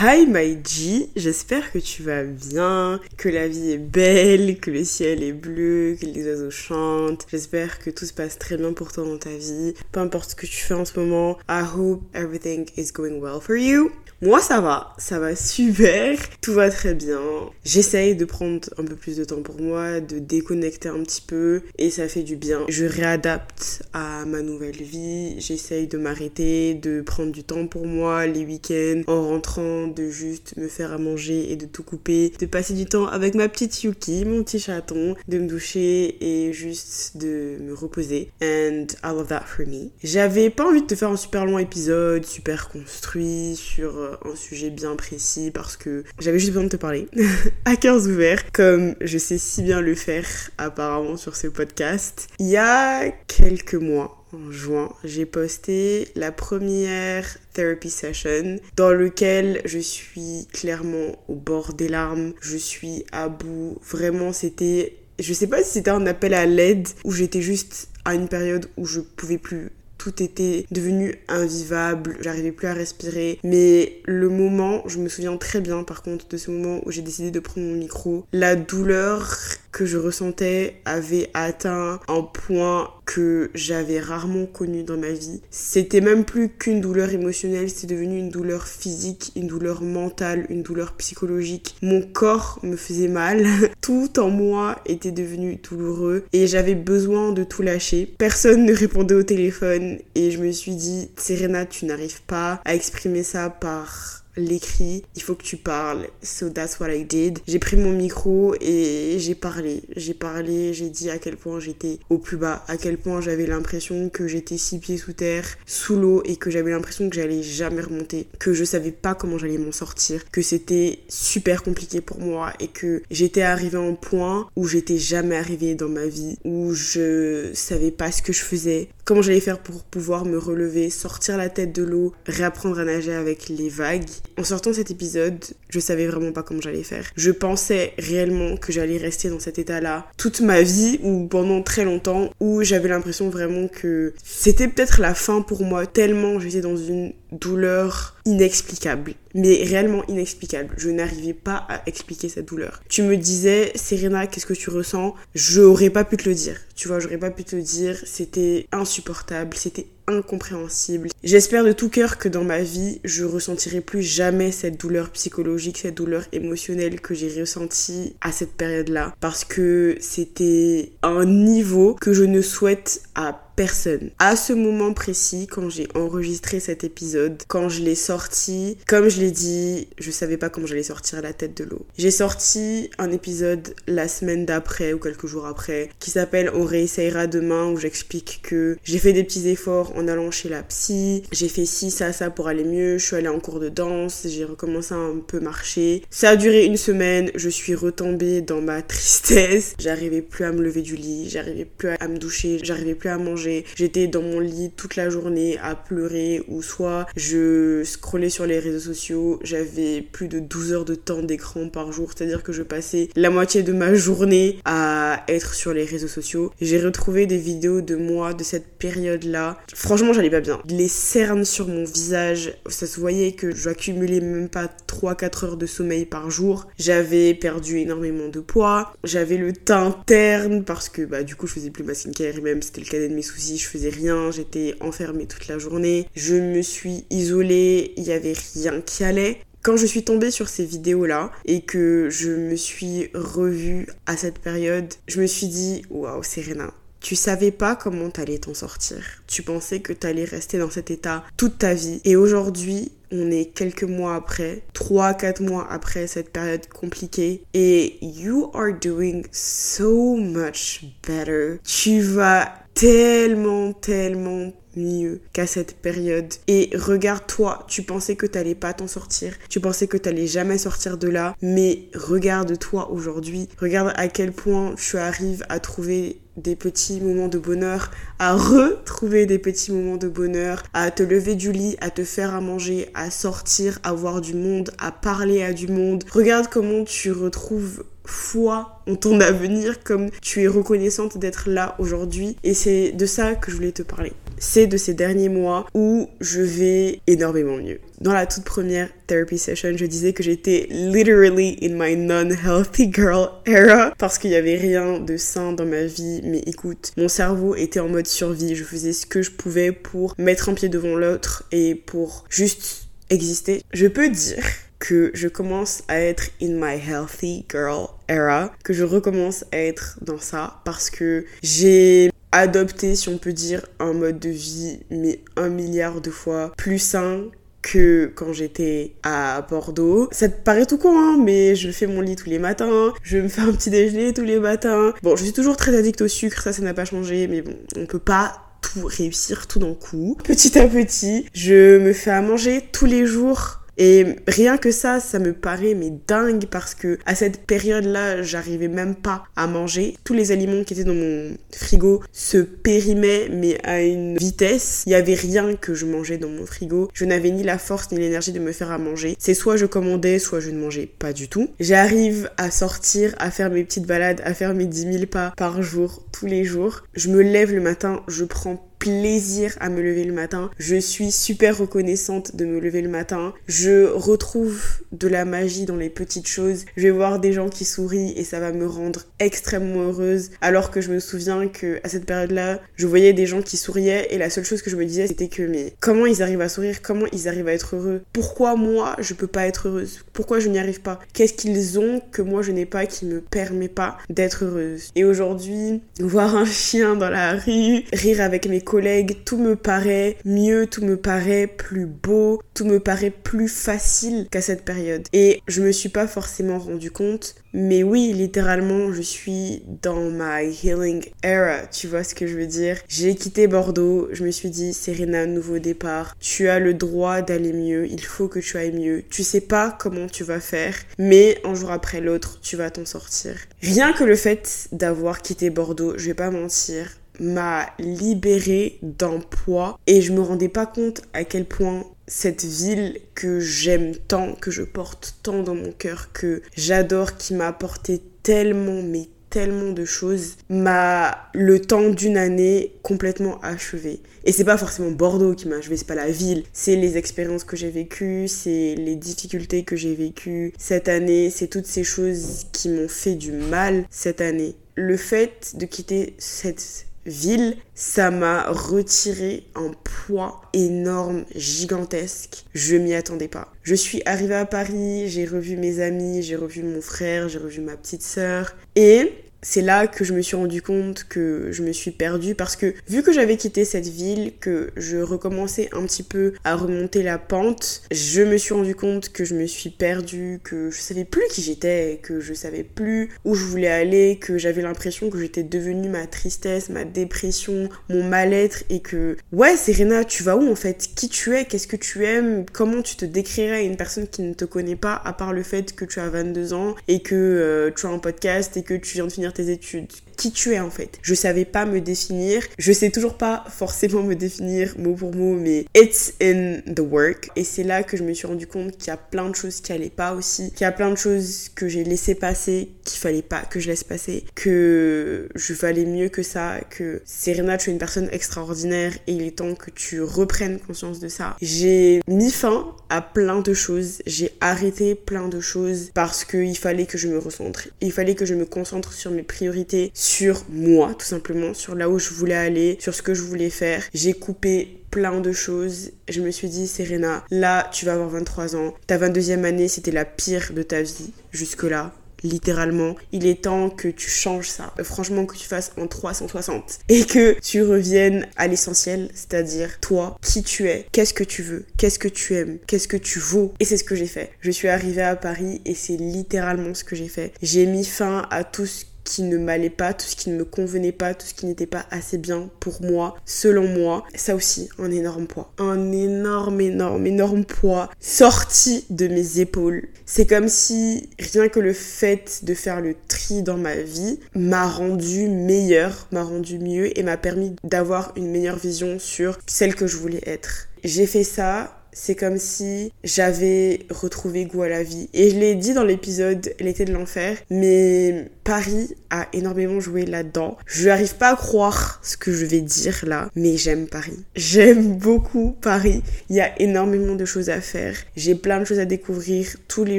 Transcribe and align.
Hi 0.00 0.26
my 0.28 0.56
G, 0.64 1.10
j'espère 1.16 1.72
que 1.72 1.80
tu 1.80 2.04
vas 2.04 2.22
bien, 2.22 3.00
que 3.16 3.28
la 3.28 3.48
vie 3.48 3.72
est 3.72 3.78
belle, 3.78 4.60
que 4.60 4.70
le 4.70 4.84
ciel 4.84 5.24
est 5.24 5.32
bleu, 5.32 5.96
que 6.00 6.06
les 6.06 6.24
oiseaux 6.24 6.52
chantent. 6.52 7.26
J'espère 7.28 7.80
que 7.80 7.90
tout 7.90 8.04
se 8.04 8.12
passe 8.12 8.38
très 8.38 8.56
bien 8.56 8.72
pour 8.74 8.92
toi 8.92 9.02
dans 9.02 9.18
ta 9.18 9.30
vie. 9.30 9.74
Peu 9.90 9.98
importe 9.98 10.30
ce 10.30 10.36
que 10.36 10.46
tu 10.46 10.58
fais 10.58 10.74
en 10.74 10.84
ce 10.84 11.00
moment, 11.00 11.36
I 11.48 11.64
hope 11.64 12.02
everything 12.14 12.70
is 12.76 12.92
going 12.92 13.18
well 13.18 13.40
for 13.40 13.56
you. 13.56 13.90
Moi 14.20 14.40
ça 14.40 14.60
va, 14.60 14.94
ça 14.98 15.20
va 15.20 15.36
super, 15.36 16.18
tout 16.40 16.52
va 16.52 16.70
très 16.70 16.92
bien. 16.92 17.20
J'essaye 17.64 18.16
de 18.16 18.24
prendre 18.24 18.68
un 18.76 18.82
peu 18.82 18.96
plus 18.96 19.16
de 19.16 19.22
temps 19.22 19.42
pour 19.42 19.60
moi, 19.60 20.00
de 20.00 20.18
déconnecter 20.18 20.88
un 20.88 21.04
petit 21.04 21.20
peu 21.20 21.62
et 21.78 21.88
ça 21.90 22.08
fait 22.08 22.24
du 22.24 22.34
bien. 22.34 22.64
Je 22.68 22.84
réadapte 22.84 23.84
à 23.92 24.24
ma 24.24 24.42
nouvelle 24.42 24.82
vie, 24.82 25.36
j'essaye 25.38 25.86
de 25.86 25.98
m'arrêter, 25.98 26.74
de 26.74 27.00
prendre 27.00 27.30
du 27.30 27.44
temps 27.44 27.68
pour 27.68 27.86
moi 27.86 28.26
les 28.26 28.44
week-ends 28.44 29.02
en 29.06 29.28
rentrant, 29.28 29.86
de 29.86 30.10
juste 30.10 30.56
me 30.56 30.66
faire 30.66 30.92
à 30.92 30.98
manger 30.98 31.52
et 31.52 31.54
de 31.54 31.66
tout 31.66 31.84
couper, 31.84 32.32
de 32.40 32.46
passer 32.46 32.74
du 32.74 32.86
temps 32.86 33.06
avec 33.06 33.36
ma 33.36 33.48
petite 33.48 33.84
Yuki, 33.84 34.24
mon 34.24 34.42
petit 34.42 34.58
chaton, 34.58 35.14
de 35.28 35.38
me 35.38 35.46
doucher 35.46 36.16
et 36.20 36.52
juste 36.52 37.18
de 37.18 37.58
me 37.60 37.72
reposer. 37.72 38.32
And 38.42 38.86
I 39.04 39.12
love 39.12 39.28
that 39.28 39.44
for 39.46 39.64
me. 39.64 39.90
J'avais 40.02 40.50
pas 40.50 40.66
envie 40.66 40.82
de 40.82 40.88
te 40.88 40.96
faire 40.96 41.10
un 41.10 41.16
super 41.16 41.46
long 41.46 41.58
épisode, 41.58 42.26
super 42.26 42.68
construit 42.68 43.54
sur 43.54 43.96
euh, 43.96 44.07
un 44.24 44.36
sujet 44.36 44.70
bien 44.70 44.96
précis 44.96 45.50
parce 45.52 45.76
que 45.76 46.04
j'avais 46.18 46.38
juste 46.38 46.52
besoin 46.52 46.64
de 46.64 46.70
te 46.70 46.76
parler 46.76 47.08
à 47.64 47.76
cœurs 47.76 48.06
ouverts 48.06 48.50
comme 48.52 48.94
je 49.00 49.18
sais 49.18 49.38
si 49.38 49.62
bien 49.62 49.80
le 49.80 49.94
faire 49.94 50.26
apparemment 50.58 51.16
sur 51.16 51.36
ce 51.36 51.46
podcast. 51.46 52.28
Il 52.38 52.46
y 52.46 52.56
a 52.56 53.10
quelques 53.26 53.74
mois, 53.74 54.24
en 54.32 54.50
juin, 54.50 54.92
j'ai 55.04 55.26
posté 55.26 56.08
la 56.14 56.32
première 56.32 57.38
therapy 57.52 57.90
session 57.90 58.58
dans 58.76 58.92
lequel 58.92 59.60
je 59.64 59.78
suis 59.78 60.46
clairement 60.52 61.16
au 61.28 61.34
bord 61.34 61.74
des 61.74 61.88
larmes, 61.88 62.32
je 62.40 62.56
suis 62.56 63.04
à 63.12 63.28
bout. 63.28 63.78
Vraiment, 63.82 64.32
c'était 64.32 64.96
je 65.18 65.32
sais 65.32 65.48
pas 65.48 65.62
si 65.62 65.70
c'était 65.70 65.90
un 65.90 66.06
appel 66.06 66.32
à 66.32 66.46
l'aide 66.46 66.88
ou 67.04 67.12
j'étais 67.12 67.42
juste 67.42 67.88
à 68.04 68.14
une 68.14 68.28
période 68.28 68.66
où 68.76 68.86
je 68.86 69.00
pouvais 69.00 69.38
plus 69.38 69.70
tout 69.98 70.22
était 70.22 70.64
devenu 70.70 71.16
invivable, 71.28 72.16
j'arrivais 72.20 72.52
plus 72.52 72.68
à 72.68 72.72
respirer. 72.72 73.38
Mais 73.44 74.00
le 74.06 74.28
moment, 74.28 74.82
je 74.86 74.98
me 74.98 75.08
souviens 75.08 75.36
très 75.36 75.60
bien 75.60 75.82
par 75.82 76.02
contre 76.02 76.28
de 76.28 76.36
ce 76.36 76.50
moment 76.50 76.80
où 76.86 76.90
j'ai 76.90 77.02
décidé 77.02 77.30
de 77.30 77.40
prendre 77.40 77.66
mon 77.66 77.74
micro, 77.74 78.24
la 78.32 78.56
douleur 78.56 79.36
que 79.72 79.86
je 79.86 79.98
ressentais 79.98 80.76
avait 80.84 81.30
atteint 81.34 82.00
un 82.08 82.22
point 82.22 82.90
que 83.04 83.50
j'avais 83.54 84.00
rarement 84.00 84.44
connu 84.44 84.82
dans 84.82 84.96
ma 84.96 85.10
vie. 85.10 85.40
C'était 85.50 86.00
même 86.00 86.24
plus 86.24 86.50
qu'une 86.50 86.80
douleur 86.80 87.10
émotionnelle, 87.10 87.70
c'est 87.70 87.86
devenu 87.86 88.18
une 88.18 88.28
douleur 88.28 88.66
physique, 88.66 89.32
une 89.34 89.46
douleur 89.46 89.82
mentale, 89.82 90.46
une 90.50 90.62
douleur 90.62 90.92
psychologique. 90.94 91.76
Mon 91.80 92.02
corps 92.02 92.58
me 92.62 92.76
faisait 92.76 93.08
mal, 93.08 93.46
tout 93.80 94.18
en 94.18 94.28
moi 94.28 94.76
était 94.84 95.10
devenu 95.10 95.56
douloureux 95.56 96.24
et 96.32 96.46
j'avais 96.46 96.74
besoin 96.74 97.32
de 97.32 97.44
tout 97.44 97.62
lâcher. 97.62 98.12
Personne 98.18 98.66
ne 98.66 98.74
répondait 98.74 99.14
au 99.14 99.22
téléphone 99.22 99.87
et 100.14 100.30
je 100.30 100.38
me 100.38 100.52
suis 100.52 100.76
dit, 100.76 101.10
Serena, 101.16 101.66
tu 101.66 101.86
n'arrives 101.86 102.22
pas 102.22 102.60
à 102.64 102.74
exprimer 102.74 103.22
ça 103.22 103.50
par 103.50 104.24
l'écrit, 104.38 105.04
il 105.16 105.22
faut 105.22 105.34
que 105.34 105.42
tu 105.42 105.56
parles. 105.56 106.06
So 106.22 106.48
that's 106.48 106.80
what 106.80 106.94
I 106.94 107.04
did. 107.04 107.40
J'ai 107.46 107.58
pris 107.58 107.76
mon 107.76 107.92
micro 107.92 108.54
et 108.60 109.16
j'ai 109.18 109.34
parlé. 109.34 109.82
J'ai 109.96 110.14
parlé, 110.14 110.72
j'ai 110.72 110.88
dit 110.88 111.10
à 111.10 111.18
quel 111.18 111.36
point 111.36 111.60
j'étais 111.60 111.98
au 112.08 112.18
plus 112.18 112.36
bas, 112.36 112.64
à 112.68 112.76
quel 112.76 112.96
point 112.98 113.20
j'avais 113.20 113.46
l'impression 113.46 114.08
que 114.08 114.26
j'étais 114.28 114.56
six 114.56 114.78
pieds 114.78 114.96
sous 114.96 115.12
terre, 115.12 115.46
sous 115.66 115.96
l'eau 115.96 116.22
et 116.24 116.36
que 116.36 116.50
j'avais 116.50 116.70
l'impression 116.70 117.10
que 117.10 117.16
j'allais 117.16 117.42
jamais 117.42 117.82
remonter, 117.82 118.28
que 118.38 118.52
je 118.52 118.64
savais 118.64 118.92
pas 118.92 119.14
comment 119.14 119.38
j'allais 119.38 119.58
m'en 119.58 119.72
sortir, 119.72 120.30
que 120.30 120.42
c'était 120.42 121.00
super 121.08 121.62
compliqué 121.62 122.00
pour 122.00 122.20
moi 122.20 122.52
et 122.60 122.68
que 122.68 123.02
j'étais 123.10 123.42
arrivée 123.42 123.78
à 123.78 123.82
un 123.82 123.94
point 123.94 124.48
où 124.56 124.66
j'étais 124.66 124.98
jamais 124.98 125.36
arrivée 125.36 125.74
dans 125.74 125.88
ma 125.88 126.06
vie, 126.06 126.36
où 126.44 126.72
je 126.74 127.50
savais 127.54 127.90
pas 127.90 128.12
ce 128.12 128.22
que 128.22 128.32
je 128.32 128.42
faisais, 128.42 128.88
comment 129.08 129.22
j'allais 129.22 129.40
faire 129.40 129.58
pour 129.58 129.84
pouvoir 129.84 130.26
me 130.26 130.36
relever, 130.36 130.90
sortir 130.90 131.38
la 131.38 131.48
tête 131.48 131.74
de 131.74 131.82
l'eau, 131.82 132.12
réapprendre 132.26 132.78
à 132.78 132.84
nager 132.84 133.14
avec 133.14 133.48
les 133.48 133.70
vagues 133.70 134.04
en 134.38 134.44
sortant 134.44 134.74
cet 134.74 134.90
épisode, 134.90 135.42
je 135.70 135.80
savais 135.80 136.06
vraiment 136.06 136.30
pas 136.30 136.42
comment 136.42 136.60
j'allais 136.60 136.82
faire. 136.82 137.10
Je 137.16 137.30
pensais 137.30 137.94
réellement 137.98 138.58
que 138.58 138.70
j'allais 138.70 138.98
rester 138.98 139.30
dans 139.30 139.40
cet 139.40 139.58
état-là 139.58 140.06
toute 140.18 140.42
ma 140.42 140.60
vie 140.60 141.00
ou 141.02 141.26
pendant 141.26 141.62
très 141.62 141.86
longtemps 141.86 142.28
où 142.38 142.62
j'avais 142.62 142.90
l'impression 142.90 143.30
vraiment 143.30 143.66
que 143.66 144.12
c'était 144.22 144.68
peut-être 144.68 145.00
la 145.00 145.14
fin 145.14 145.40
pour 145.40 145.62
moi 145.62 145.86
tellement 145.86 146.38
j'étais 146.38 146.60
dans 146.60 146.76
une 146.76 147.14
douleur 147.32 148.17
inexplicable, 148.28 149.14
mais 149.34 149.62
réellement 149.64 150.04
inexplicable. 150.06 150.74
Je 150.76 150.90
n'arrivais 150.90 151.32
pas 151.32 151.66
à 151.70 151.82
expliquer 151.86 152.28
cette 152.28 152.46
douleur. 152.46 152.82
Tu 152.90 153.02
me 153.02 153.16
disais, 153.16 153.72
Serena, 153.74 154.26
qu'est-ce 154.26 154.44
que 154.44 154.52
tu 154.52 154.68
ressens? 154.68 155.14
J'aurais 155.34 155.88
pas 155.88 156.04
pu 156.04 156.18
te 156.18 156.28
le 156.28 156.34
dire. 156.34 156.60
Tu 156.76 156.88
vois, 156.88 157.00
j'aurais 157.00 157.16
pas 157.16 157.30
pu 157.30 157.44
te 157.44 157.56
le 157.56 157.62
dire. 157.62 157.96
C'était 158.04 158.66
insupportable, 158.70 159.56
c'était 159.56 159.86
incompréhensible. 160.06 161.08
J'espère 161.24 161.64
de 161.64 161.72
tout 161.72 161.88
cœur 161.88 162.18
que 162.18 162.28
dans 162.28 162.44
ma 162.44 162.60
vie, 162.60 163.00
je 163.02 163.24
ressentirai 163.24 163.80
plus 163.80 164.02
jamais 164.02 164.52
cette 164.52 164.78
douleur 164.78 165.10
psychologique, 165.10 165.78
cette 165.78 165.96
douleur 165.96 166.24
émotionnelle 166.32 167.00
que 167.00 167.14
j'ai 167.14 167.40
ressentie 167.40 168.14
à 168.20 168.30
cette 168.30 168.52
période-là. 168.52 169.14
Parce 169.20 169.44
que 169.44 169.96
c'était 170.00 170.92
un 171.02 171.24
niveau 171.24 171.94
que 171.94 172.12
je 172.12 172.24
ne 172.24 172.42
souhaite 172.42 173.02
à 173.14 173.47
personne. 173.58 174.10
À 174.20 174.36
ce 174.36 174.52
moment 174.52 174.92
précis, 174.92 175.48
quand 175.50 175.68
j'ai 175.68 175.88
enregistré 175.96 176.60
cet 176.60 176.84
épisode, 176.84 177.42
quand 177.48 177.68
je 177.68 177.82
l'ai 177.82 177.96
sorti, 177.96 178.78
comme 178.86 179.08
je 179.08 179.18
l'ai 179.18 179.32
dit, 179.32 179.88
je 179.98 180.12
savais 180.12 180.36
pas 180.36 180.48
comment 180.48 180.68
j'allais 180.68 180.84
sortir 180.84 181.20
la 181.22 181.32
tête 181.32 181.56
de 181.56 181.64
l'eau. 181.64 181.84
J'ai 181.98 182.12
sorti 182.12 182.88
un 182.98 183.10
épisode 183.10 183.74
la 183.88 184.06
semaine 184.06 184.46
d'après 184.46 184.92
ou 184.92 185.00
quelques 185.00 185.26
jours 185.26 185.44
après 185.44 185.88
qui 185.98 186.12
s'appelle 186.12 186.52
On 186.54 186.62
réessayera 186.62 187.26
demain 187.26 187.68
où 187.72 187.76
j'explique 187.76 188.42
que 188.44 188.76
j'ai 188.84 189.00
fait 189.00 189.12
des 189.12 189.24
petits 189.24 189.48
efforts 189.48 189.92
en 189.96 190.06
allant 190.06 190.30
chez 190.30 190.48
la 190.48 190.62
psy, 190.62 191.24
j'ai 191.32 191.48
fait 191.48 191.66
ci, 191.66 191.90
ça, 191.90 192.12
ça 192.12 192.30
pour 192.30 192.46
aller 192.46 192.62
mieux, 192.62 192.98
je 192.98 193.06
suis 193.06 193.16
allée 193.16 193.26
en 193.26 193.40
cours 193.40 193.58
de 193.58 193.70
danse, 193.70 194.24
j'ai 194.28 194.44
recommencé 194.44 194.94
à 194.94 194.98
un 194.98 195.16
peu 195.16 195.40
marcher. 195.40 196.04
Ça 196.10 196.30
a 196.30 196.36
duré 196.36 196.64
une 196.64 196.76
semaine, 196.76 197.32
je 197.34 197.48
suis 197.48 197.74
retombée 197.74 198.40
dans 198.40 198.60
ma 198.60 198.82
tristesse, 198.82 199.74
j'arrivais 199.80 200.22
plus 200.22 200.44
à 200.44 200.52
me 200.52 200.62
lever 200.62 200.82
du 200.82 200.94
lit, 200.94 201.28
j'arrivais 201.28 201.64
plus 201.64 201.88
à 201.98 202.06
me 202.06 202.18
doucher, 202.18 202.60
j'arrivais 202.62 202.94
plus 202.94 203.08
à 203.08 203.18
manger 203.18 203.47
J'étais 203.74 204.06
dans 204.06 204.22
mon 204.22 204.40
lit 204.40 204.70
toute 204.76 204.96
la 204.96 205.10
journée 205.10 205.58
à 205.62 205.74
pleurer 205.74 206.42
ou 206.48 206.62
soit 206.62 207.06
je 207.16 207.82
scrollais 207.84 208.30
sur 208.30 208.46
les 208.46 208.58
réseaux 208.58 208.78
sociaux. 208.92 209.40
J'avais 209.42 210.02
plus 210.02 210.28
de 210.28 210.38
12 210.38 210.72
heures 210.72 210.84
de 210.84 210.94
temps 210.94 211.22
d'écran 211.22 211.68
par 211.68 211.92
jour, 211.92 212.10
c'est-à-dire 212.14 212.42
que 212.42 212.52
je 212.52 212.62
passais 212.62 213.08
la 213.16 213.30
moitié 213.30 213.62
de 213.62 213.72
ma 213.72 213.94
journée 213.94 214.58
à 214.64 215.24
être 215.28 215.54
sur 215.54 215.72
les 215.72 215.84
réseaux 215.84 216.08
sociaux. 216.08 216.52
J'ai 216.60 216.80
retrouvé 216.80 217.26
des 217.26 217.38
vidéos 217.38 217.80
de 217.80 217.96
moi 217.96 218.34
de 218.34 218.44
cette 218.44 218.66
période-là. 218.78 219.58
Franchement, 219.74 220.12
j'allais 220.12 220.30
pas 220.30 220.40
bien. 220.40 220.60
Les 220.68 220.88
cernes 220.88 221.44
sur 221.44 221.68
mon 221.68 221.84
visage, 221.84 222.54
ça 222.68 222.86
se 222.86 223.00
voyait 223.00 223.32
que 223.32 223.54
j'accumulais 223.54 224.20
même 224.20 224.48
pas 224.48 224.68
3-4 224.86 225.44
heures 225.44 225.56
de 225.56 225.66
sommeil 225.66 226.06
par 226.06 226.30
jour. 226.30 226.66
J'avais 226.78 227.34
perdu 227.34 227.78
énormément 227.78 228.28
de 228.28 228.40
poids. 228.40 228.92
J'avais 229.04 229.36
le 229.36 229.52
teint 229.52 229.96
terne 230.06 230.64
parce 230.64 230.88
que 230.88 231.02
bah 231.02 231.22
du 231.22 231.36
coup 231.36 231.46
je 231.46 231.54
faisais 231.54 231.70
plus 231.70 231.84
ma 231.84 231.94
skincare 231.94 232.36
et 232.36 232.40
même 232.40 232.62
c'était 232.62 232.80
le 232.80 232.86
cadet 232.86 233.08
de 233.08 233.14
mes 233.14 233.22
soucis. 233.22 233.37
Je 233.38 233.64
faisais 233.64 233.90
rien, 233.90 234.30
j'étais 234.30 234.74
enfermée 234.80 235.26
toute 235.26 235.46
la 235.48 235.58
journée. 235.58 236.06
Je 236.14 236.34
me 236.34 236.60
suis 236.62 237.04
isolée, 237.10 237.92
il 237.96 238.04
y 238.04 238.12
avait 238.12 238.34
rien 238.54 238.80
qui 238.80 239.04
allait 239.04 239.40
quand 239.62 239.76
je 239.76 239.86
suis 239.86 240.04
tombée 240.04 240.30
sur 240.30 240.48
ces 240.48 240.64
vidéos-là 240.64 241.30
et 241.44 241.60
que 241.60 242.08
je 242.10 242.30
me 242.30 242.56
suis 242.56 243.10
revue 243.12 243.86
à 244.06 244.16
cette 244.16 244.38
période, 244.38 244.94
je 245.08 245.20
me 245.20 245.26
suis 245.26 245.48
dit, 245.48 245.82
waouh, 245.90 246.22
Serena, 246.22 246.72
tu 247.00 247.16
savais 247.16 247.50
pas 247.50 247.76
comment 247.76 248.10
t'allais 248.10 248.38
t'en 248.38 248.54
sortir. 248.54 248.98
Tu 249.26 249.42
pensais 249.42 249.80
que 249.80 249.92
t'allais 249.92 250.24
rester 250.24 250.58
dans 250.58 250.70
cet 250.70 250.90
état 250.90 251.24
toute 251.36 251.58
ta 251.58 251.74
vie. 251.74 252.00
Et 252.04 252.16
aujourd'hui, 252.16 252.92
on 253.10 253.30
est 253.30 253.46
quelques 253.46 253.84
mois 253.84 254.14
après, 254.14 254.62
3-4 254.74 255.42
mois 255.42 255.66
après 255.70 256.06
cette 256.06 256.30
période 256.30 256.66
compliquée 256.68 257.42
et 257.54 257.98
you 258.02 258.50
are 258.54 258.72
doing 258.72 259.22
so 259.32 260.16
much 260.16 260.84
better. 261.06 261.58
Tu 261.64 262.00
vas 262.00 262.52
tellement, 262.78 263.72
tellement 263.72 264.52
mieux 264.76 265.20
qu'à 265.32 265.48
cette 265.48 265.74
période. 265.78 266.32
Et 266.46 266.70
regarde-toi, 266.74 267.66
tu 267.66 267.82
pensais 267.82 268.14
que 268.14 268.26
t'allais 268.26 268.54
pas 268.54 268.72
t'en 268.72 268.86
sortir, 268.86 269.34
tu 269.48 269.58
pensais 269.58 269.88
que 269.88 269.96
t'allais 269.96 270.28
jamais 270.28 270.58
sortir 270.58 270.96
de 270.96 271.08
là, 271.08 271.34
mais 271.42 271.88
regarde-toi 271.94 272.92
aujourd'hui, 272.92 273.48
regarde 273.60 273.92
à 273.96 274.06
quel 274.06 274.30
point 274.30 274.76
tu 274.76 274.96
arrives 274.96 275.44
à 275.48 275.58
trouver 275.58 276.20
des 276.36 276.54
petits 276.54 277.00
moments 277.00 277.26
de 277.26 277.38
bonheur, 277.38 277.90
à 278.20 278.36
retrouver 278.36 279.26
des 279.26 279.40
petits 279.40 279.72
moments 279.72 279.96
de 279.96 280.06
bonheur, 280.06 280.62
à 280.72 280.92
te 280.92 281.02
lever 281.02 281.34
du 281.34 281.50
lit, 281.50 281.76
à 281.80 281.90
te 281.90 282.04
faire 282.04 282.32
à 282.32 282.40
manger, 282.40 282.90
à 282.94 283.10
sortir, 283.10 283.80
à 283.82 283.92
voir 283.92 284.20
du 284.20 284.34
monde, 284.34 284.70
à 284.78 284.92
parler 284.92 285.42
à 285.42 285.52
du 285.52 285.66
monde. 285.66 286.04
Regarde 286.12 286.46
comment 286.48 286.84
tu 286.84 287.10
retrouves 287.10 287.82
foi 288.04 288.77
ton 288.96 289.20
avenir, 289.20 289.82
comme 289.82 290.10
tu 290.22 290.42
es 290.42 290.46
reconnaissante 290.46 291.18
d'être 291.18 291.48
là 291.48 291.74
aujourd'hui. 291.78 292.36
Et 292.44 292.54
c'est 292.54 292.92
de 292.92 293.06
ça 293.06 293.34
que 293.34 293.50
je 293.50 293.56
voulais 293.56 293.72
te 293.72 293.82
parler. 293.82 294.12
C'est 294.38 294.66
de 294.66 294.76
ces 294.76 294.94
derniers 294.94 295.28
mois 295.28 295.66
où 295.74 296.08
je 296.20 296.40
vais 296.40 297.00
énormément 297.06 297.56
mieux. 297.56 297.80
Dans 298.00 298.12
la 298.12 298.26
toute 298.26 298.44
première 298.44 298.88
therapy 299.08 299.38
session, 299.38 299.76
je 299.76 299.84
disais 299.84 300.12
que 300.12 300.22
j'étais 300.22 300.68
literally 300.70 301.58
in 301.62 301.74
my 301.74 301.96
non-healthy 301.96 302.92
girl 302.92 303.30
era 303.44 303.92
parce 303.98 304.18
qu'il 304.18 304.30
y 304.30 304.36
avait 304.36 304.56
rien 304.56 305.00
de 305.00 305.16
sain 305.16 305.52
dans 305.52 305.66
ma 305.66 305.84
vie. 305.84 306.20
Mais 306.22 306.38
écoute, 306.46 306.92
mon 306.96 307.08
cerveau 307.08 307.56
était 307.56 307.80
en 307.80 307.88
mode 307.88 308.06
survie. 308.06 308.54
Je 308.54 308.62
faisais 308.62 308.92
ce 308.92 309.06
que 309.06 309.22
je 309.22 309.32
pouvais 309.32 309.72
pour 309.72 310.14
mettre 310.18 310.48
un 310.48 310.54
pied 310.54 310.68
devant 310.68 310.94
l'autre 310.94 311.44
et 311.50 311.74
pour 311.74 312.24
juste 312.30 312.88
exister. 313.10 313.62
Je 313.72 313.86
peux 313.86 314.08
dire 314.08 314.44
que 314.78 315.10
je 315.14 315.28
commence 315.28 315.82
à 315.88 316.00
être 316.00 316.30
in 316.40 316.54
my 316.54 316.78
healthy 316.78 317.44
girl 317.50 317.88
era, 318.08 318.52
que 318.64 318.72
je 318.72 318.84
recommence 318.84 319.44
à 319.52 319.58
être 319.58 319.98
dans 320.02 320.18
ça 320.18 320.60
parce 320.64 320.90
que 320.90 321.24
j'ai 321.42 322.10
adopté, 322.32 322.94
si 322.94 323.08
on 323.08 323.18
peut 323.18 323.32
dire, 323.32 323.66
un 323.80 323.92
mode 323.92 324.18
de 324.18 324.30
vie, 324.30 324.80
mais 324.90 325.20
un 325.36 325.48
milliard 325.48 326.00
de 326.00 326.10
fois 326.10 326.52
plus 326.56 326.78
sain 326.78 327.24
que 327.60 328.10
quand 328.14 328.32
j'étais 328.32 328.94
à 329.02 329.46
Bordeaux. 329.48 330.08
Ça 330.12 330.28
te 330.28 330.40
paraît 330.42 330.66
tout 330.66 330.78
con, 330.78 330.98
hein, 330.98 331.18
mais 331.22 331.54
je 331.54 331.70
fais 331.70 331.86
mon 331.86 332.00
lit 332.00 332.16
tous 332.16 332.28
les 332.28 332.38
matins, 332.38 332.92
je 333.02 333.18
me 333.18 333.28
fais 333.28 333.42
un 333.42 333.52
petit 333.52 333.70
déjeuner 333.70 334.12
tous 334.12 334.24
les 334.24 334.38
matins. 334.38 334.94
Bon, 335.02 335.16
je 335.16 335.24
suis 335.24 335.32
toujours 335.32 335.56
très 335.56 335.76
addict 335.76 336.00
au 336.00 336.08
sucre, 336.08 336.42
ça, 336.42 336.52
ça 336.52 336.62
n'a 336.62 336.74
pas 336.74 336.84
changé, 336.84 337.26
mais 337.26 337.42
bon, 337.42 337.54
on 337.76 337.86
peut 337.86 337.98
pas 337.98 338.44
tout 338.60 338.86
réussir 338.86 339.46
tout 339.46 339.58
d'un 339.58 339.74
coup. 339.74 340.16
Petit 340.24 340.58
à 340.58 340.66
petit, 340.66 341.26
je 341.32 341.78
me 341.78 341.92
fais 341.92 342.10
à 342.10 342.22
manger 342.22 342.64
tous 342.72 342.86
les 342.86 343.06
jours 343.06 343.57
et 343.78 344.16
rien 344.26 344.58
que 344.58 344.70
ça, 344.70 345.00
ça 345.00 345.18
me 345.18 345.32
paraît 345.32 345.74
mais 345.74 345.92
dingue 346.06 346.46
parce 346.46 346.74
que 346.74 346.98
à 347.06 347.14
cette 347.14 347.46
période-là, 347.46 348.22
j'arrivais 348.22 348.68
même 348.68 348.96
pas 348.96 349.24
à 349.36 349.46
manger. 349.46 349.96
Tous 350.04 350.14
les 350.14 350.32
aliments 350.32 350.64
qui 350.64 350.74
étaient 350.74 350.84
dans 350.84 350.94
mon 350.94 351.36
frigo 351.54 352.02
se 352.12 352.38
périmaient 352.38 353.28
mais 353.30 353.58
à 353.64 353.82
une 353.82 354.18
vitesse. 354.18 354.82
Il 354.86 354.92
y 354.92 354.94
avait 354.94 355.14
rien 355.14 355.54
que 355.54 355.74
je 355.74 355.86
mangeais 355.86 356.18
dans 356.18 356.28
mon 356.28 356.44
frigo. 356.44 356.88
Je 356.92 357.04
n'avais 357.04 357.30
ni 357.30 357.44
la 357.44 357.58
force 357.58 357.92
ni 357.92 357.98
l'énergie 357.98 358.32
de 358.32 358.40
me 358.40 358.52
faire 358.52 358.72
à 358.72 358.78
manger. 358.78 359.16
C'est 359.18 359.34
soit 359.34 359.56
je 359.56 359.66
commandais, 359.66 360.18
soit 360.18 360.40
je 360.40 360.50
ne 360.50 360.58
mangeais 360.58 360.86
pas 360.86 361.12
du 361.12 361.28
tout. 361.28 361.48
J'arrive 361.60 362.30
à 362.36 362.50
sortir, 362.50 363.14
à 363.18 363.30
faire 363.30 363.50
mes 363.50 363.64
petites 363.64 363.86
balades, 363.86 364.20
à 364.24 364.34
faire 364.34 364.54
mes 364.54 364.66
10 364.66 364.92
000 364.92 365.06
pas 365.06 365.32
par 365.36 365.62
jour, 365.62 366.02
tous 366.12 366.26
les 366.26 366.44
jours. 366.44 366.82
Je 366.94 367.08
me 367.08 367.22
lève 367.22 367.54
le 367.54 367.60
matin, 367.60 368.02
je 368.08 368.24
prends 368.24 368.67
plaisir 368.88 369.54
à 369.60 369.68
me 369.68 369.82
lever 369.82 370.04
le 370.04 370.14
matin. 370.14 370.50
Je 370.58 370.76
suis 370.76 371.12
super 371.12 371.58
reconnaissante 371.58 372.34
de 372.34 372.46
me 372.46 372.58
lever 372.58 372.80
le 372.80 372.88
matin. 372.88 373.34
Je 373.46 373.86
retrouve 373.86 374.62
de 374.92 375.08
la 375.08 375.26
magie 375.26 375.66
dans 375.66 375.76
les 375.76 375.90
petites 375.90 376.26
choses. 376.26 376.64
Je 376.76 376.84
vais 376.84 376.90
voir 376.90 377.18
des 377.18 377.32
gens 377.34 377.50
qui 377.50 377.66
sourient 377.66 378.14
et 378.16 378.24
ça 378.24 378.40
va 378.40 378.50
me 378.50 378.66
rendre 378.66 379.04
extrêmement 379.18 379.82
heureuse. 379.82 380.30
Alors 380.40 380.70
que 380.70 380.80
je 380.80 380.90
me 380.90 381.00
souviens 381.00 381.48
que 381.48 381.80
à 381.84 381.88
cette 381.88 382.06
période-là, 382.06 382.60
je 382.76 382.86
voyais 382.86 383.12
des 383.12 383.26
gens 383.26 383.42
qui 383.42 383.58
souriaient 383.58 384.08
et 384.10 384.18
la 384.18 384.30
seule 384.30 384.44
chose 384.44 384.62
que 384.62 384.70
je 384.70 384.76
me 384.76 384.86
disais 384.86 385.06
c'était 385.06 385.28
que 385.28 385.42
mais 385.42 385.74
comment 385.80 386.06
ils 386.06 386.22
arrivent 386.22 386.40
à 386.40 386.48
sourire? 386.48 386.80
Comment 386.80 387.06
ils 387.12 387.28
arrivent 387.28 387.48
à 387.48 387.52
être 387.52 387.76
heureux? 387.76 388.02
Pourquoi 388.12 388.56
moi 388.56 388.96
je 389.00 389.12
peux 389.12 389.26
pas 389.26 389.46
être 389.46 389.68
heureuse? 389.68 390.04
Pourquoi 390.14 390.40
je 390.40 390.48
n'y 390.48 390.58
arrive 390.58 390.80
pas? 390.80 390.98
Qu'est-ce 391.12 391.34
qu'ils 391.34 391.78
ont 391.78 392.00
que 392.10 392.22
moi 392.22 392.40
je 392.40 392.52
n'ai 392.52 392.66
pas 392.66 392.86
qui 392.86 393.04
me 393.04 393.20
permet 393.20 393.68
pas 393.68 393.98
d'être 394.08 394.44
heureuse? 394.44 394.90
Et 394.94 395.04
aujourd'hui, 395.04 395.82
voir 396.00 396.36
un 396.36 396.46
chien 396.46 396.96
dans 396.96 397.10
la 397.10 397.34
rue, 397.34 397.84
rire 397.92 398.20
avec 398.20 398.48
mes 398.48 398.60
collègues, 398.60 398.77
tout 399.24 399.38
me 399.38 399.56
paraît 399.56 400.16
mieux, 400.24 400.66
tout 400.66 400.84
me 400.84 400.96
paraît 400.96 401.46
plus 401.46 401.86
beau, 401.86 402.40
tout 402.54 402.64
me 402.64 402.80
paraît 402.80 403.10
plus 403.10 403.48
facile 403.48 404.26
qu'à 404.30 404.40
cette 404.40 404.64
période. 404.64 405.06
Et 405.12 405.42
je 405.46 405.62
me 405.62 405.72
suis 405.72 405.88
pas 405.88 406.06
forcément 406.06 406.58
rendu 406.58 406.90
compte, 406.90 407.34
mais 407.52 407.82
oui, 407.82 408.12
littéralement, 408.12 408.92
je 408.92 409.00
suis 409.00 409.62
dans 409.82 410.10
my 410.10 410.52
healing 410.62 411.04
era, 411.22 411.66
tu 411.66 411.86
vois 411.86 412.04
ce 412.04 412.14
que 412.14 412.26
je 412.26 412.36
veux 412.36 412.46
dire. 412.46 412.78
J'ai 412.88 413.14
quitté 413.14 413.46
Bordeaux, 413.46 414.08
je 414.12 414.24
me 414.24 414.30
suis 414.30 414.50
dit, 414.50 414.72
Serena, 414.72 415.26
nouveau 415.26 415.58
départ, 415.58 416.16
tu 416.20 416.48
as 416.48 416.58
le 416.58 416.74
droit 416.74 417.22
d'aller 417.22 417.52
mieux, 417.52 417.86
il 417.86 418.02
faut 418.02 418.28
que 418.28 418.38
tu 418.38 418.56
ailles 418.56 418.72
mieux. 418.72 419.02
Tu 419.10 419.22
sais 419.22 419.40
pas 419.40 419.76
comment 419.78 420.06
tu 420.06 420.24
vas 420.24 420.40
faire, 420.40 420.74
mais 420.98 421.38
un 421.44 421.54
jour 421.54 421.70
après 421.70 422.00
l'autre, 422.00 422.38
tu 422.42 422.56
vas 422.56 422.70
t'en 422.70 422.84
sortir. 422.84 423.34
Rien 423.62 423.92
que 423.92 424.04
le 424.04 424.16
fait 424.16 424.68
d'avoir 424.72 425.22
quitté 425.22 425.50
Bordeaux, 425.50 425.94
je 425.96 426.06
vais 426.06 426.14
pas 426.14 426.30
mentir, 426.30 426.98
m'a 427.20 427.66
libérée 427.78 428.78
d'un 428.82 429.20
poids 429.20 429.78
et 429.86 430.02
je 430.02 430.12
me 430.12 430.20
rendais 430.20 430.48
pas 430.48 430.66
compte 430.66 431.02
à 431.12 431.24
quel 431.24 431.44
point 431.44 431.84
cette 432.06 432.44
ville 432.44 432.98
que 433.14 433.38
j'aime 433.38 433.94
tant, 433.94 434.34
que 434.34 434.50
je 434.50 434.62
porte 434.62 435.16
tant 435.22 435.42
dans 435.42 435.54
mon 435.54 435.72
cœur, 435.72 436.10
que 436.12 436.42
j'adore, 436.56 437.16
qui 437.16 437.34
m'a 437.34 437.48
apporté 437.48 438.00
tellement, 438.22 438.82
mais 438.82 439.08
tellement 439.30 439.72
de 439.72 439.84
choses, 439.84 440.36
m'a 440.48 441.28
le 441.34 441.60
temps 441.60 441.90
d'une 441.90 442.16
année 442.16 442.72
complètement 442.82 443.38
achevé. 443.42 444.00
Et 444.24 444.32
c'est 444.32 444.44
pas 444.44 444.56
forcément 444.56 444.90
Bordeaux 444.90 445.34
qui 445.34 445.48
m'a 445.48 445.56
achevé, 445.56 445.76
c'est 445.76 445.86
pas 445.86 445.94
la 445.94 446.10
ville, 446.10 446.44
c'est 446.52 446.76
les 446.76 446.96
expériences 446.96 447.44
que 447.44 447.56
j'ai 447.56 447.70
vécues, 447.70 448.26
c'est 448.26 448.74
les 448.74 448.96
difficultés 448.96 449.64
que 449.64 449.76
j'ai 449.76 449.94
vécues 449.94 450.52
cette 450.58 450.88
année, 450.88 451.30
c'est 451.30 451.48
toutes 451.48 451.66
ces 451.66 451.84
choses 451.84 452.46
qui 452.52 452.68
m'ont 452.68 452.88
fait 452.88 453.14
du 453.14 453.32
mal 453.32 453.84
cette 453.90 454.20
année. 454.20 454.54
Le 454.74 454.96
fait 454.96 455.56
de 455.56 455.66
quitter 455.66 456.14
cette 456.18 456.86
ville, 457.08 457.56
ça 457.74 458.10
m'a 458.10 458.50
retiré 458.50 459.44
un 459.54 459.72
poids 460.06 460.40
énorme, 460.52 461.24
gigantesque. 461.34 462.44
Je 462.54 462.76
m'y 462.76 462.94
attendais 462.94 463.28
pas. 463.28 463.52
Je 463.62 463.74
suis 463.74 464.02
arrivée 464.06 464.34
à 464.34 464.46
Paris, 464.46 465.08
j'ai 465.08 465.24
revu 465.24 465.56
mes 465.56 465.80
amis, 465.80 466.22
j'ai 466.22 466.36
revu 466.36 466.62
mon 466.62 466.80
frère, 466.80 467.28
j'ai 467.28 467.38
revu 467.38 467.60
ma 467.60 467.76
petite 467.76 468.02
sœur 468.02 468.54
et 468.76 469.12
c'est 469.42 469.62
là 469.62 469.86
que 469.86 470.04
je 470.04 470.12
me 470.12 470.22
suis 470.22 470.36
rendu 470.36 470.62
compte 470.62 471.04
que 471.08 471.50
je 471.52 471.62
me 471.62 471.72
suis 471.72 471.90
perdue 471.90 472.34
parce 472.34 472.56
que 472.56 472.74
vu 472.88 473.02
que 473.02 473.12
j'avais 473.12 473.36
quitté 473.36 473.64
cette 473.64 473.86
ville, 473.86 474.32
que 474.40 474.70
je 474.76 474.98
recommençais 474.98 475.68
un 475.72 475.82
petit 475.84 476.02
peu 476.02 476.34
à 476.44 476.56
remonter 476.56 477.02
la 477.02 477.18
pente, 477.18 477.82
je 477.90 478.22
me 478.22 478.36
suis 478.36 478.54
rendu 478.54 478.74
compte 478.74 479.10
que 479.10 479.24
je 479.24 479.34
me 479.34 479.46
suis 479.46 479.70
perdue, 479.70 480.40
que 480.42 480.70
je 480.70 480.80
savais 480.80 481.04
plus 481.04 481.22
qui 481.30 481.42
j'étais, 481.42 482.00
que 482.02 482.20
je 482.20 482.34
savais 482.34 482.64
plus 482.64 483.10
où 483.24 483.34
je 483.34 483.44
voulais 483.44 483.68
aller, 483.68 484.18
que 484.20 484.38
j'avais 484.38 484.62
l'impression 484.62 485.10
que 485.10 485.18
j'étais 485.18 485.42
devenue 485.42 485.88
ma 485.88 486.06
tristesse, 486.06 486.68
ma 486.68 486.84
dépression, 486.84 487.68
mon 487.88 488.02
mal-être 488.02 488.64
et 488.70 488.80
que 488.80 489.16
ouais 489.32 489.56
Serena, 489.56 490.04
tu 490.04 490.22
vas 490.22 490.36
où 490.36 490.50
en 490.50 490.56
fait? 490.56 490.90
Qui 490.96 491.08
tu 491.08 491.36
es? 491.36 491.44
Qu'est-ce 491.44 491.66
que 491.66 491.76
tu 491.76 492.04
aimes? 492.04 492.44
Comment 492.52 492.82
tu 492.82 492.96
te 492.96 493.04
décrirais 493.04 493.56
à 493.56 493.60
une 493.60 493.76
personne 493.76 494.08
qui 494.08 494.22
ne 494.22 494.34
te 494.34 494.44
connaît 494.44 494.76
pas 494.76 495.00
à 495.04 495.12
part 495.12 495.32
le 495.32 495.42
fait 495.42 495.74
que 495.74 495.84
tu 495.84 496.00
as 496.00 496.08
22 496.08 496.52
ans 496.54 496.74
et 496.88 497.00
que 497.00 497.14
euh, 497.14 497.70
tu 497.76 497.86
as 497.86 497.90
un 497.90 497.98
podcast 497.98 498.56
et 498.56 498.62
que 498.62 498.74
tu 498.74 498.94
viens 498.94 499.06
de 499.06 499.12
finir 499.12 499.27
tes 499.32 499.50
études 499.50 499.92
qui 500.18 500.32
tu 500.32 500.52
es 500.52 500.60
en 500.60 500.70
fait. 500.70 500.98
Je 501.00 501.14
savais 501.14 501.44
pas 501.44 501.64
me 501.64 501.80
définir. 501.80 502.42
Je 502.58 502.72
sais 502.72 502.90
toujours 502.90 503.14
pas 503.14 503.44
forcément 503.48 504.02
me 504.02 504.14
définir 504.14 504.74
mot 504.76 504.94
pour 504.94 505.14
mot, 505.14 505.34
mais 505.34 505.64
it's 505.74 506.12
in 506.20 506.60
the 506.74 506.80
work. 506.80 507.30
Et 507.36 507.44
c'est 507.44 507.62
là 507.62 507.82
que 507.84 507.96
je 507.96 508.02
me 508.02 508.12
suis 508.12 508.26
rendu 508.26 508.46
compte 508.46 508.76
qu'il 508.76 508.88
y 508.88 508.90
a 508.90 508.96
plein 508.96 509.30
de 509.30 509.36
choses 509.36 509.60
qui 509.60 509.72
allaient 509.72 509.88
pas 509.90 510.14
aussi, 510.14 510.50
qu'il 510.50 510.62
y 510.62 510.64
a 510.64 510.72
plein 510.72 510.90
de 510.90 510.96
choses 510.96 511.48
que 511.54 511.68
j'ai 511.68 511.84
laissé 511.84 512.16
passer, 512.16 512.68
qu'il 512.84 512.98
fallait 512.98 513.22
pas 513.22 513.42
que 513.42 513.60
je 513.60 513.68
laisse 513.68 513.84
passer, 513.84 514.24
que 514.34 515.28
je 515.34 515.52
valais 515.54 515.84
mieux 515.84 516.08
que 516.08 516.24
ça, 516.24 516.58
que 516.68 517.00
Serena, 517.04 517.56
tu 517.56 517.70
es 517.70 517.72
une 517.72 517.78
personne 517.78 518.08
extraordinaire 518.10 518.94
et 519.06 519.12
il 519.12 519.22
est 519.22 519.36
temps 519.36 519.54
que 519.54 519.70
tu 519.70 520.02
reprennes 520.02 520.58
conscience 520.58 520.98
de 520.98 521.08
ça. 521.08 521.36
J'ai 521.40 522.00
mis 522.08 522.32
fin 522.32 522.74
à 522.90 523.02
plein 523.02 523.40
de 523.40 523.54
choses. 523.54 524.02
J'ai 524.06 524.32
arrêté 524.40 524.96
plein 524.96 525.28
de 525.28 525.40
choses 525.40 525.90
parce 525.94 526.24
qu'il 526.24 526.58
fallait 526.58 526.86
que 526.86 526.98
je 526.98 527.06
me 527.06 527.18
recentre. 527.18 527.68
Il 527.80 527.92
fallait 527.92 528.16
que 528.16 528.26
je 528.26 528.34
me 528.34 528.44
concentre 528.44 528.92
sur 528.92 529.12
mes 529.12 529.17
priorités, 529.22 529.90
sur 529.94 530.44
moi, 530.48 530.94
tout 530.98 531.06
simplement, 531.06 531.54
sur 531.54 531.74
là 531.74 531.88
où 531.88 531.98
je 531.98 532.10
voulais 532.10 532.34
aller, 532.34 532.76
sur 532.80 532.94
ce 532.94 533.02
que 533.02 533.14
je 533.14 533.22
voulais 533.22 533.50
faire. 533.50 533.82
J'ai 533.94 534.12
coupé 534.12 534.80
plein 534.90 535.20
de 535.20 535.32
choses. 535.32 535.92
Je 536.08 536.20
me 536.20 536.30
suis 536.30 536.48
dit, 536.48 536.66
Serena, 536.66 537.24
là, 537.30 537.68
tu 537.72 537.84
vas 537.84 537.94
avoir 537.94 538.08
23 538.08 538.56
ans. 538.56 538.74
Ta 538.86 538.98
22e 538.98 539.44
année, 539.44 539.68
c'était 539.68 539.90
la 539.90 540.04
pire 540.04 540.52
de 540.54 540.62
ta 540.62 540.82
vie 540.82 541.12
jusque-là 541.32 541.92
littéralement. 542.22 542.96
Il 543.12 543.26
est 543.26 543.42
temps 543.42 543.70
que 543.70 543.88
tu 543.88 544.08
changes 544.08 544.48
ça. 544.48 544.72
Franchement, 544.82 545.26
que 545.26 545.36
tu 545.36 545.46
fasses 545.46 545.72
en 545.78 545.86
360 545.86 546.80
et 546.88 547.04
que 547.04 547.38
tu 547.40 547.62
reviennes 547.62 548.26
à 548.36 548.46
l'essentiel, 548.46 549.08
c'est-à-dire 549.14 549.80
toi, 549.80 550.18
qui 550.22 550.42
tu 550.42 550.68
es, 550.68 550.86
qu'est-ce 550.92 551.14
que 551.14 551.24
tu 551.24 551.42
veux, 551.42 551.66
qu'est-ce 551.76 551.98
que 551.98 552.08
tu 552.08 552.34
aimes, 552.34 552.58
qu'est-ce 552.66 552.88
que 552.88 552.96
tu 552.96 553.18
vaux. 553.18 553.52
Et 553.60 553.64
c'est 553.64 553.76
ce 553.76 553.84
que 553.84 553.94
j'ai 553.94 554.06
fait. 554.06 554.30
Je 554.40 554.50
suis 554.50 554.68
arrivée 554.68 555.02
à 555.02 555.16
Paris 555.16 555.60
et 555.64 555.74
c'est 555.74 555.96
littéralement 555.96 556.74
ce 556.74 556.84
que 556.84 556.96
j'ai 556.96 557.08
fait. 557.08 557.32
J'ai 557.42 557.66
mis 557.66 557.84
fin 557.84 558.26
à 558.30 558.44
tout 558.44 558.66
ce 558.66 558.84
qui 559.08 559.22
ne 559.22 559.38
m'allait 559.38 559.70
pas, 559.70 559.94
tout 559.94 560.06
ce 560.06 560.14
qui 560.14 560.28
ne 560.28 560.36
me 560.36 560.44
convenait 560.44 560.92
pas, 560.92 561.14
tout 561.14 561.26
ce 561.26 561.32
qui 561.32 561.46
n'était 561.46 561.66
pas 561.66 561.86
assez 561.90 562.18
bien 562.18 562.50
pour 562.60 562.82
moi, 562.82 563.16
selon 563.24 563.66
moi. 563.66 564.04
Ça 564.14 564.34
aussi, 564.34 564.68
un 564.78 564.90
énorme 564.90 565.26
poids. 565.26 565.50
Un 565.58 565.92
énorme, 565.92 566.60
énorme, 566.60 567.06
énorme 567.06 567.44
poids 567.46 567.88
sorti 568.00 568.84
de 568.90 569.08
mes 569.08 569.40
épaules. 569.40 569.88
C'est 570.04 570.26
comme 570.26 570.48
si 570.48 571.08
rien 571.18 571.48
que 571.48 571.58
le 571.58 571.72
fait 571.72 572.40
de 572.44 572.52
faire 572.52 572.82
le 572.82 572.94
tri 573.08 573.42
dans 573.42 573.56
ma 573.56 573.76
vie 573.76 574.20
m'a 574.34 574.68
rendu 574.68 575.28
meilleure, 575.28 576.06
m'a 576.12 576.22
rendu 576.22 576.58
mieux 576.58 576.96
et 576.98 577.02
m'a 577.02 577.16
permis 577.16 577.56
d'avoir 577.64 578.12
une 578.16 578.30
meilleure 578.30 578.58
vision 578.58 578.98
sur 578.98 579.38
celle 579.46 579.74
que 579.74 579.86
je 579.86 579.96
voulais 579.96 580.22
être. 580.26 580.68
J'ai 580.84 581.06
fait 581.06 581.24
ça 581.24 581.77
c'est 581.92 582.14
comme 582.14 582.38
si 582.38 582.92
j'avais 583.04 583.86
retrouvé 583.90 584.44
goût 584.44 584.62
à 584.62 584.68
la 584.68 584.82
vie. 584.82 585.08
Et 585.14 585.30
je 585.30 585.36
l'ai 585.36 585.54
dit 585.54 585.74
dans 585.74 585.84
l'épisode 585.84 586.54
L'été 586.60 586.84
de 586.84 586.92
l'enfer, 586.92 587.36
mais 587.50 588.30
Paris 588.44 588.94
a 589.10 589.26
énormément 589.32 589.80
joué 589.80 590.06
là-dedans. 590.06 590.56
Je 590.66 590.88
n'arrive 590.88 591.16
pas 591.16 591.32
à 591.32 591.36
croire 591.36 592.00
ce 592.02 592.16
que 592.16 592.32
je 592.32 592.46
vais 592.46 592.60
dire 592.60 593.04
là, 593.06 593.28
mais 593.34 593.56
j'aime 593.56 593.86
Paris. 593.86 594.24
J'aime 594.36 594.96
beaucoup 594.96 595.56
Paris. 595.60 596.02
Il 596.30 596.36
y 596.36 596.40
a 596.40 596.60
énormément 596.60 597.14
de 597.14 597.24
choses 597.24 597.50
à 597.50 597.60
faire. 597.60 597.96
J'ai 598.16 598.34
plein 598.34 598.60
de 598.60 598.64
choses 598.64 598.78
à 598.78 598.84
découvrir 598.84 599.56
tous 599.66 599.84
les 599.84 599.98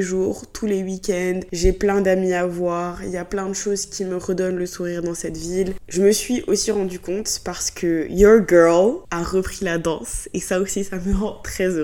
jours, 0.00 0.46
tous 0.52 0.66
les 0.66 0.82
week-ends. 0.82 1.40
J'ai 1.52 1.72
plein 1.72 2.00
d'amis 2.00 2.32
à 2.32 2.46
voir. 2.46 3.04
Il 3.04 3.10
y 3.10 3.16
a 3.16 3.24
plein 3.24 3.48
de 3.48 3.54
choses 3.54 3.86
qui 3.86 4.04
me 4.04 4.16
redonnent 4.16 4.56
le 4.56 4.66
sourire 4.66 5.02
dans 5.02 5.14
cette 5.14 5.36
ville. 5.36 5.74
Je 5.88 6.02
me 6.02 6.12
suis 6.12 6.42
aussi 6.46 6.70
rendu 6.70 6.98
compte 6.98 7.40
parce 7.44 7.70
que 7.70 8.08
Your 8.10 8.40
Girl 8.48 9.00
a 9.10 9.22
repris 9.22 9.64
la 9.64 9.78
danse 9.78 10.28
et 10.34 10.40
ça 10.40 10.60
aussi 10.60 10.84
ça 10.84 10.96
me 10.96 11.14
rend 11.14 11.40
très 11.42 11.66
heureuse 11.66 11.79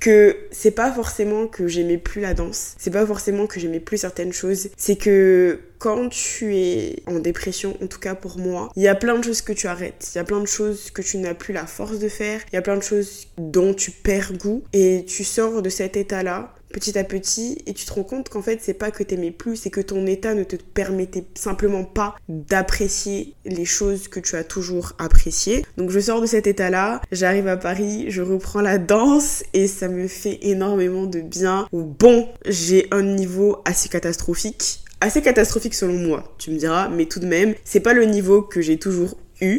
que 0.00 0.36
c'est 0.50 0.70
pas 0.70 0.92
forcément 0.92 1.46
que 1.46 1.66
j'aimais 1.66 1.98
plus 1.98 2.20
la 2.20 2.34
danse, 2.34 2.74
c'est 2.78 2.90
pas 2.90 3.06
forcément 3.06 3.46
que 3.46 3.60
j'aimais 3.60 3.80
plus 3.80 3.98
certaines 3.98 4.32
choses, 4.32 4.68
c'est 4.76 4.96
que 4.96 5.60
quand 5.78 6.10
tu 6.10 6.56
es 6.56 7.02
en 7.06 7.18
dépression, 7.18 7.76
en 7.82 7.86
tout 7.86 8.00
cas 8.00 8.14
pour 8.14 8.38
moi, 8.38 8.70
il 8.76 8.82
y 8.82 8.88
a 8.88 8.94
plein 8.94 9.18
de 9.18 9.24
choses 9.24 9.40
que 9.40 9.52
tu 9.52 9.66
arrêtes, 9.66 10.10
il 10.14 10.18
y 10.18 10.20
a 10.20 10.24
plein 10.24 10.40
de 10.40 10.46
choses 10.46 10.90
que 10.90 11.00
tu 11.00 11.16
n'as 11.18 11.34
plus 11.34 11.54
la 11.54 11.66
force 11.66 11.98
de 11.98 12.08
faire, 12.08 12.40
il 12.52 12.56
y 12.56 12.58
a 12.58 12.62
plein 12.62 12.76
de 12.76 12.82
choses 12.82 13.28
dont 13.38 13.72
tu 13.74 13.90
perds 13.90 14.34
goût. 14.34 14.62
Et 14.72 15.04
tu 15.06 15.24
sors 15.24 15.62
de 15.62 15.68
cet 15.68 15.96
état-là 15.96 16.54
petit 16.72 16.98
à 16.98 17.04
petit 17.04 17.58
et 17.66 17.74
tu 17.74 17.84
te 17.84 17.92
rends 17.92 18.04
compte 18.04 18.28
qu'en 18.28 18.42
fait 18.42 18.60
c'est 18.62 18.74
pas 18.74 18.90
que 18.90 19.02
t'aimais 19.02 19.30
plus, 19.30 19.56
c'est 19.56 19.70
que 19.70 19.80
ton 19.80 20.06
état 20.06 20.34
ne 20.34 20.44
te 20.44 20.56
permettait 20.56 21.24
simplement 21.34 21.84
pas 21.84 22.16
d'apprécier 22.28 23.34
les 23.44 23.64
choses 23.64 24.08
que 24.08 24.20
tu 24.20 24.36
as 24.36 24.44
toujours 24.44 24.92
appréciées. 24.98 25.64
Donc 25.76 25.90
je 25.90 26.00
sors 26.00 26.20
de 26.20 26.26
cet 26.26 26.46
état-là, 26.46 27.00
j'arrive 27.12 27.48
à 27.48 27.56
Paris, 27.56 28.06
je 28.08 28.22
reprends 28.22 28.60
la 28.60 28.78
danse 28.78 29.42
et 29.52 29.66
ça 29.66 29.88
me 29.88 30.06
fait 30.08 30.38
énormément 30.42 31.04
de 31.04 31.20
bien. 31.20 31.66
Bon, 31.72 32.28
j'ai 32.46 32.88
un 32.90 33.02
niveau 33.02 33.58
assez 33.64 33.88
catastrophique 33.88 34.80
assez 35.00 35.22
catastrophique 35.22 35.74
selon 35.74 35.94
moi, 35.94 36.34
tu 36.38 36.50
me 36.50 36.58
diras, 36.58 36.88
mais 36.88 37.06
tout 37.06 37.20
de 37.20 37.26
même, 37.26 37.54
c'est 37.64 37.80
pas 37.80 37.94
le 37.94 38.04
niveau 38.04 38.42
que 38.42 38.60
j'ai 38.60 38.78
toujours 38.78 39.16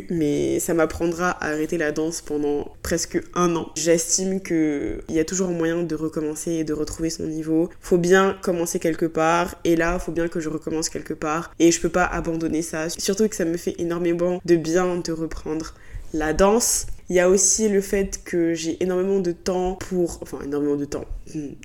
mais 0.10 0.60
ça 0.60 0.74
m'apprendra 0.74 1.32
à 1.32 1.48
arrêter 1.50 1.78
la 1.78 1.92
danse 1.92 2.22
pendant 2.22 2.74
presque 2.84 3.22
un 3.34 3.56
an. 3.56 3.70
J'estime 3.76 4.42
qu'il 4.42 5.02
y 5.10 5.20
a 5.20 5.26
toujours 5.26 5.50
moyen 5.50 5.84
de 5.84 5.96
recommencer 5.96 6.52
et 6.52 6.64
de 6.64 6.74
retrouver 6.74 7.10
son 7.10 7.24
niveau. 7.24 7.70
Faut 7.80 7.98
bien 7.98 8.38
commencer 8.42 8.80
quelque 8.80 9.06
part, 9.06 9.56
et 9.64 9.76
là, 9.76 10.00
faut 10.00 10.12
bien 10.12 10.28
que 10.28 10.40
je 10.40 10.50
recommence 10.50 10.90
quelque 10.90 11.14
part, 11.14 11.54
et 11.60 11.72
je 11.72 11.82
peux 11.82 11.90
pas 11.90 12.06
abandonner 12.06 12.62
ça. 12.62 12.90
Surtout 12.90 13.28
que 13.28 13.36
ça 13.36 13.46
me 13.46 13.58
fait 13.58 13.76
énormément 13.80 14.42
de 14.46 14.56
bien 14.56 14.98
de 14.98 15.12
reprendre 15.12 15.74
la 16.14 16.34
danse. 16.34 16.88
Il 17.10 17.16
y 17.16 17.20
a 17.20 17.30
aussi 17.30 17.68
le 17.68 17.82
fait 17.82 18.22
que 18.24 18.54
j'ai 18.54 18.82
énormément 18.82 19.20
de 19.20 19.32
temps 19.32 19.76
pour... 19.76 20.20
Enfin, 20.22 20.40
énormément 20.44 20.76
de 20.78 20.86
temps. 20.86 21.06